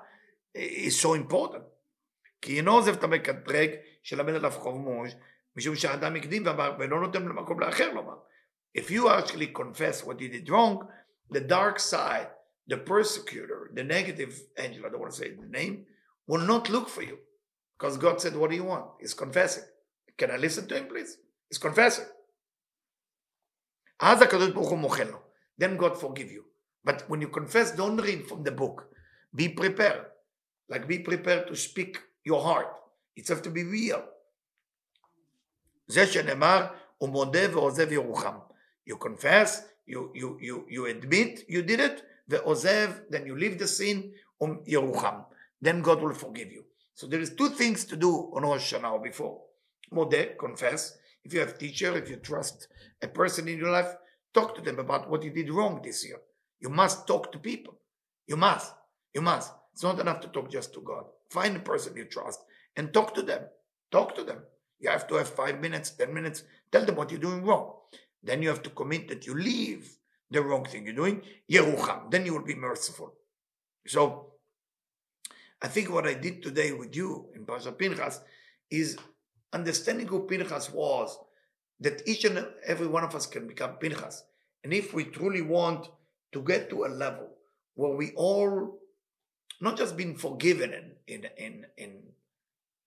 is 0.53 0.99
so 0.99 1.13
important. 1.13 1.63
כי 2.41 2.57
אינו 2.57 2.71
עוזב 2.71 2.93
את 2.97 3.03
המקטרג 3.03 3.69
שלמד 4.03 4.33
עליו 4.33 4.51
חוב 4.51 4.77
מוש, 4.77 5.11
משום 5.55 5.75
שהאדם 5.75 6.15
הקדים 6.15 6.45
ואמר, 6.45 6.75
ולא 6.79 7.01
נותן 7.01 7.23
למקום 7.23 7.59
לאחר 7.59 7.93
לומר. 7.93 8.15
If 8.77 8.89
you 8.89 9.07
actually 9.09 9.47
confess 9.47 10.03
what 10.03 10.19
you 10.19 10.29
did 10.29 10.49
wrong, 10.49 10.87
the 11.31 11.39
dark 11.39 11.79
side, 11.79 12.27
the 12.67 12.77
persecutor, 12.77 13.71
the 13.73 13.83
negative 13.83 14.33
angel, 14.57 14.85
I 14.85 14.89
don't 14.89 14.99
want 14.99 15.13
to 15.13 15.17
say 15.17 15.29
the 15.29 15.47
name, 15.47 15.85
will 16.27 16.41
not 16.41 16.69
look 16.69 16.89
for 16.89 17.03
you. 17.03 17.17
Because 17.77 17.97
God 17.97 18.21
said, 18.21 18.35
What 18.35 18.49
do 18.49 18.55
you 18.55 18.63
want? 18.63 18.85
He's 18.99 19.13
confessing. 19.13 19.63
Can 20.17 20.31
I 20.31 20.37
listen 20.37 20.67
to 20.67 20.77
him, 20.77 20.87
please? 20.87 21.17
He's 21.49 21.57
confessing. 21.57 22.05
Then 25.57 25.77
God 25.77 25.99
forgive 25.99 26.31
you. 26.31 26.45
But 26.83 27.09
when 27.09 27.21
you 27.21 27.29
confess, 27.29 27.71
don't 27.71 27.97
read 27.97 28.27
from 28.27 28.43
the 28.43 28.51
book. 28.51 28.87
Be 29.33 29.49
prepared. 29.49 30.05
Like 30.69 30.87
be 30.87 30.99
prepared 30.99 31.47
to 31.47 31.55
speak 31.55 31.99
your 32.23 32.41
heart. 32.41 32.67
It 33.15 33.27
has 33.27 33.41
to 33.41 33.49
be 33.49 33.63
real. 33.63 34.03
זה 35.89 36.07
שנאמר, 36.07 36.65
הוא 36.97 37.09
מודה 37.09 37.55
ועוזב 37.55 37.91
ירוחם. 37.91 38.35
You 38.89 38.95
confess, 38.95 39.49
you, 39.87 40.11
you, 40.13 40.37
you, 40.39 40.65
you 40.69 40.85
admit 40.85 41.45
you 41.47 41.61
did 41.61 41.79
it, 41.79 42.03
ve'ozev, 42.29 43.09
then 43.09 43.25
you 43.25 43.35
leave 43.35 43.57
the 43.57 43.67
sin, 43.67 44.13
um 44.41 44.61
yerucham. 44.67 45.25
Then 45.61 45.81
God 45.81 46.01
will 46.01 46.13
forgive 46.13 46.51
you. 46.51 46.63
So 46.93 47.07
there 47.07 47.19
is 47.19 47.35
two 47.35 47.49
things 47.49 47.85
to 47.85 47.95
do 47.95 48.31
on 48.33 48.43
Rosh 48.43 48.73
Hashanah 48.73 48.91
or 48.93 49.01
before. 49.01 49.41
Modeh, 49.93 50.37
confess. 50.37 50.97
If 51.23 51.33
you 51.33 51.39
have 51.39 51.57
teacher, 51.57 51.95
if 51.97 52.09
you 52.09 52.17
trust 52.17 52.67
a 53.01 53.07
person 53.07 53.47
in 53.47 53.57
your 53.57 53.71
life, 53.71 53.93
talk 54.33 54.55
to 54.55 54.61
them 54.61 54.79
about 54.79 55.09
what 55.09 55.23
you 55.23 55.31
did 55.31 55.49
wrong 55.49 55.81
this 55.83 56.05
year. 56.05 56.19
You 56.59 56.69
must 56.69 57.07
talk 57.07 57.31
to 57.31 57.39
people. 57.39 57.75
You 58.27 58.37
must. 58.37 58.73
You 59.13 59.21
must. 59.21 59.51
It's 59.73 59.83
not 59.83 59.99
enough 59.99 60.21
to 60.21 60.27
talk 60.29 60.49
just 60.49 60.73
to 60.73 60.81
God. 60.81 61.05
Find 61.31 61.55
a 61.57 61.59
person 61.59 61.95
you 61.97 62.05
trust 62.05 62.39
and 62.75 62.93
talk 62.93 63.13
to 63.15 63.21
them. 63.21 63.41
Talk 63.91 64.15
to 64.15 64.23
them. 64.23 64.39
You 64.80 64.90
have 64.90 65.06
to 65.08 65.16
have 65.16 65.28
five 65.28 65.60
minutes, 65.60 65.90
ten 65.90 66.12
minutes. 66.12 66.42
Tell 66.72 66.84
them 66.84 66.96
what 66.96 67.10
you're 67.10 67.20
doing 67.20 67.44
wrong. 67.44 67.74
Then 68.22 68.42
you 68.42 68.48
have 68.48 68.62
to 68.62 68.70
commit 68.70 69.08
that 69.08 69.26
you 69.26 69.34
leave 69.34 69.96
the 70.30 70.42
wrong 70.42 70.64
thing 70.64 70.84
you're 70.84 70.94
doing. 70.94 71.22
Yerucham. 71.50 72.10
Then 72.10 72.26
you 72.26 72.32
will 72.32 72.44
be 72.44 72.54
merciful. 72.54 73.14
So, 73.86 74.34
I 75.62 75.68
think 75.68 75.90
what 75.90 76.06
I 76.06 76.14
did 76.14 76.42
today 76.42 76.72
with 76.72 76.96
you 76.96 77.28
in 77.34 77.44
Pasha 77.44 77.72
Pinchas 77.72 78.20
is 78.70 78.96
understanding 79.52 80.06
who 80.06 80.26
Pinchas 80.26 80.72
was, 80.72 81.18
that 81.80 82.02
each 82.06 82.24
and 82.24 82.46
every 82.64 82.86
one 82.86 83.04
of 83.04 83.14
us 83.14 83.26
can 83.26 83.46
become 83.46 83.72
Pinchas. 83.74 84.24
And 84.64 84.72
if 84.72 84.94
we 84.94 85.04
truly 85.04 85.42
want 85.42 85.88
to 86.32 86.42
get 86.42 86.70
to 86.70 86.84
a 86.84 86.88
level 86.88 87.28
where 87.74 87.94
we 87.94 88.12
all 88.12 88.78
not 89.60 89.76
just 89.76 89.96
been 89.96 90.16
forgiven 90.16 90.72
in 90.72 90.92
in 91.06 91.26
in, 91.36 91.66
in 91.76 92.02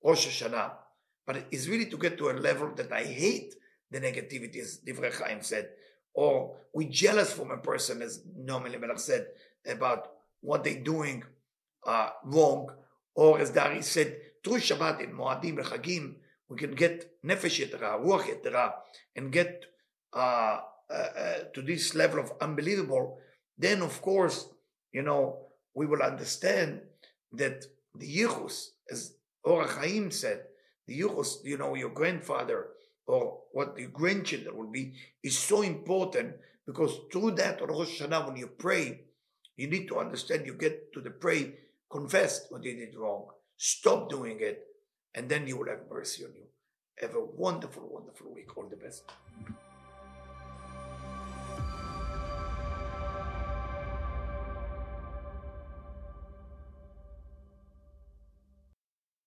Rosh 0.03 0.27
Hashanah, 0.27 0.71
but 1.25 1.45
it's 1.51 1.67
really 1.67 1.85
to 1.87 1.97
get 1.97 2.17
to 2.17 2.29
a 2.29 2.33
level 2.33 2.73
that 2.75 2.91
I 2.91 3.03
hate 3.03 3.55
the 3.89 3.99
negativity, 3.99 4.57
as 4.57 4.79
Divrei 4.85 5.13
Chaim 5.13 5.41
said, 5.41 5.69
or 6.13 6.55
we 6.73 6.85
jealous 6.85 7.31
from 7.33 7.51
a 7.51 7.57
person, 7.57 8.01
as 8.01 8.23
Noam 8.39 8.67
Elimelech 8.67 8.99
said, 8.99 9.27
about 9.65 10.11
what 10.41 10.63
they're 10.63 10.83
doing 10.83 11.23
uh, 11.85 12.09
wrong, 12.25 12.69
or 13.15 13.39
as 13.39 13.51
Dari 13.51 13.81
said, 13.81 14.17
through 14.43 14.57
Shabbat 14.57 15.01
in 15.01 15.13
Moadim 15.13 15.63
Chagim, 15.63 16.15
we 16.49 16.57
can 16.57 16.71
get 16.71 17.09
nefesh 17.23 17.65
yetera, 17.65 17.99
ruach 18.03 18.23
yetera, 18.23 18.73
and 19.15 19.31
get 19.31 19.65
uh, 20.13 20.59
uh, 20.89 20.93
uh, 20.93 21.37
to 21.53 21.61
this 21.61 21.95
level 21.95 22.19
of 22.19 22.31
unbelievable. 22.41 23.17
Then, 23.57 23.81
of 23.81 24.01
course, 24.01 24.49
you 24.91 25.01
know, 25.01 25.47
we 25.73 25.85
will 25.85 26.01
understand 26.01 26.81
that 27.31 27.65
the 27.95 28.17
yichus, 28.17 28.67
as 28.91 29.13
Or 29.43 29.67
Chaim 29.67 30.11
said, 30.11 30.43
the 30.87 30.99
yichus, 30.99 31.43
you 31.43 31.57
know, 31.57 31.75
your 31.75 31.89
grandfather 31.89 32.67
or 33.05 33.39
what 33.51 33.77
your 33.77 33.89
grandchildren 33.89 34.55
will 34.55 34.71
be, 34.71 34.93
is 35.23 35.37
so 35.37 35.61
important 35.61 36.35
because 36.65 36.99
through 37.11 37.31
that 37.31 37.61
Rosh 37.67 38.01
Hashanah, 38.01 38.27
when 38.27 38.37
you 38.37 38.47
pray, 38.47 39.01
you 39.57 39.67
need 39.67 39.87
to 39.89 39.99
understand 39.99 40.45
you 40.45 40.53
get 40.53 40.93
to 40.93 41.01
the 41.01 41.11
pray, 41.11 41.53
confess 41.91 42.47
what 42.49 42.63
you 42.63 42.75
did 42.75 42.95
wrong, 42.95 43.27
stop 43.57 44.09
doing 44.09 44.37
it, 44.39 44.65
and 45.13 45.29
then 45.29 45.47
you 45.47 45.57
will 45.57 45.67
have 45.67 45.81
mercy 45.89 46.23
on 46.23 46.31
you. 46.35 46.45
Have 46.99 47.15
a 47.15 47.23
wonderful, 47.23 47.87
wonderful 47.91 48.33
week. 48.33 48.55
All 48.57 48.67
the 48.69 48.75
best. 48.75 49.03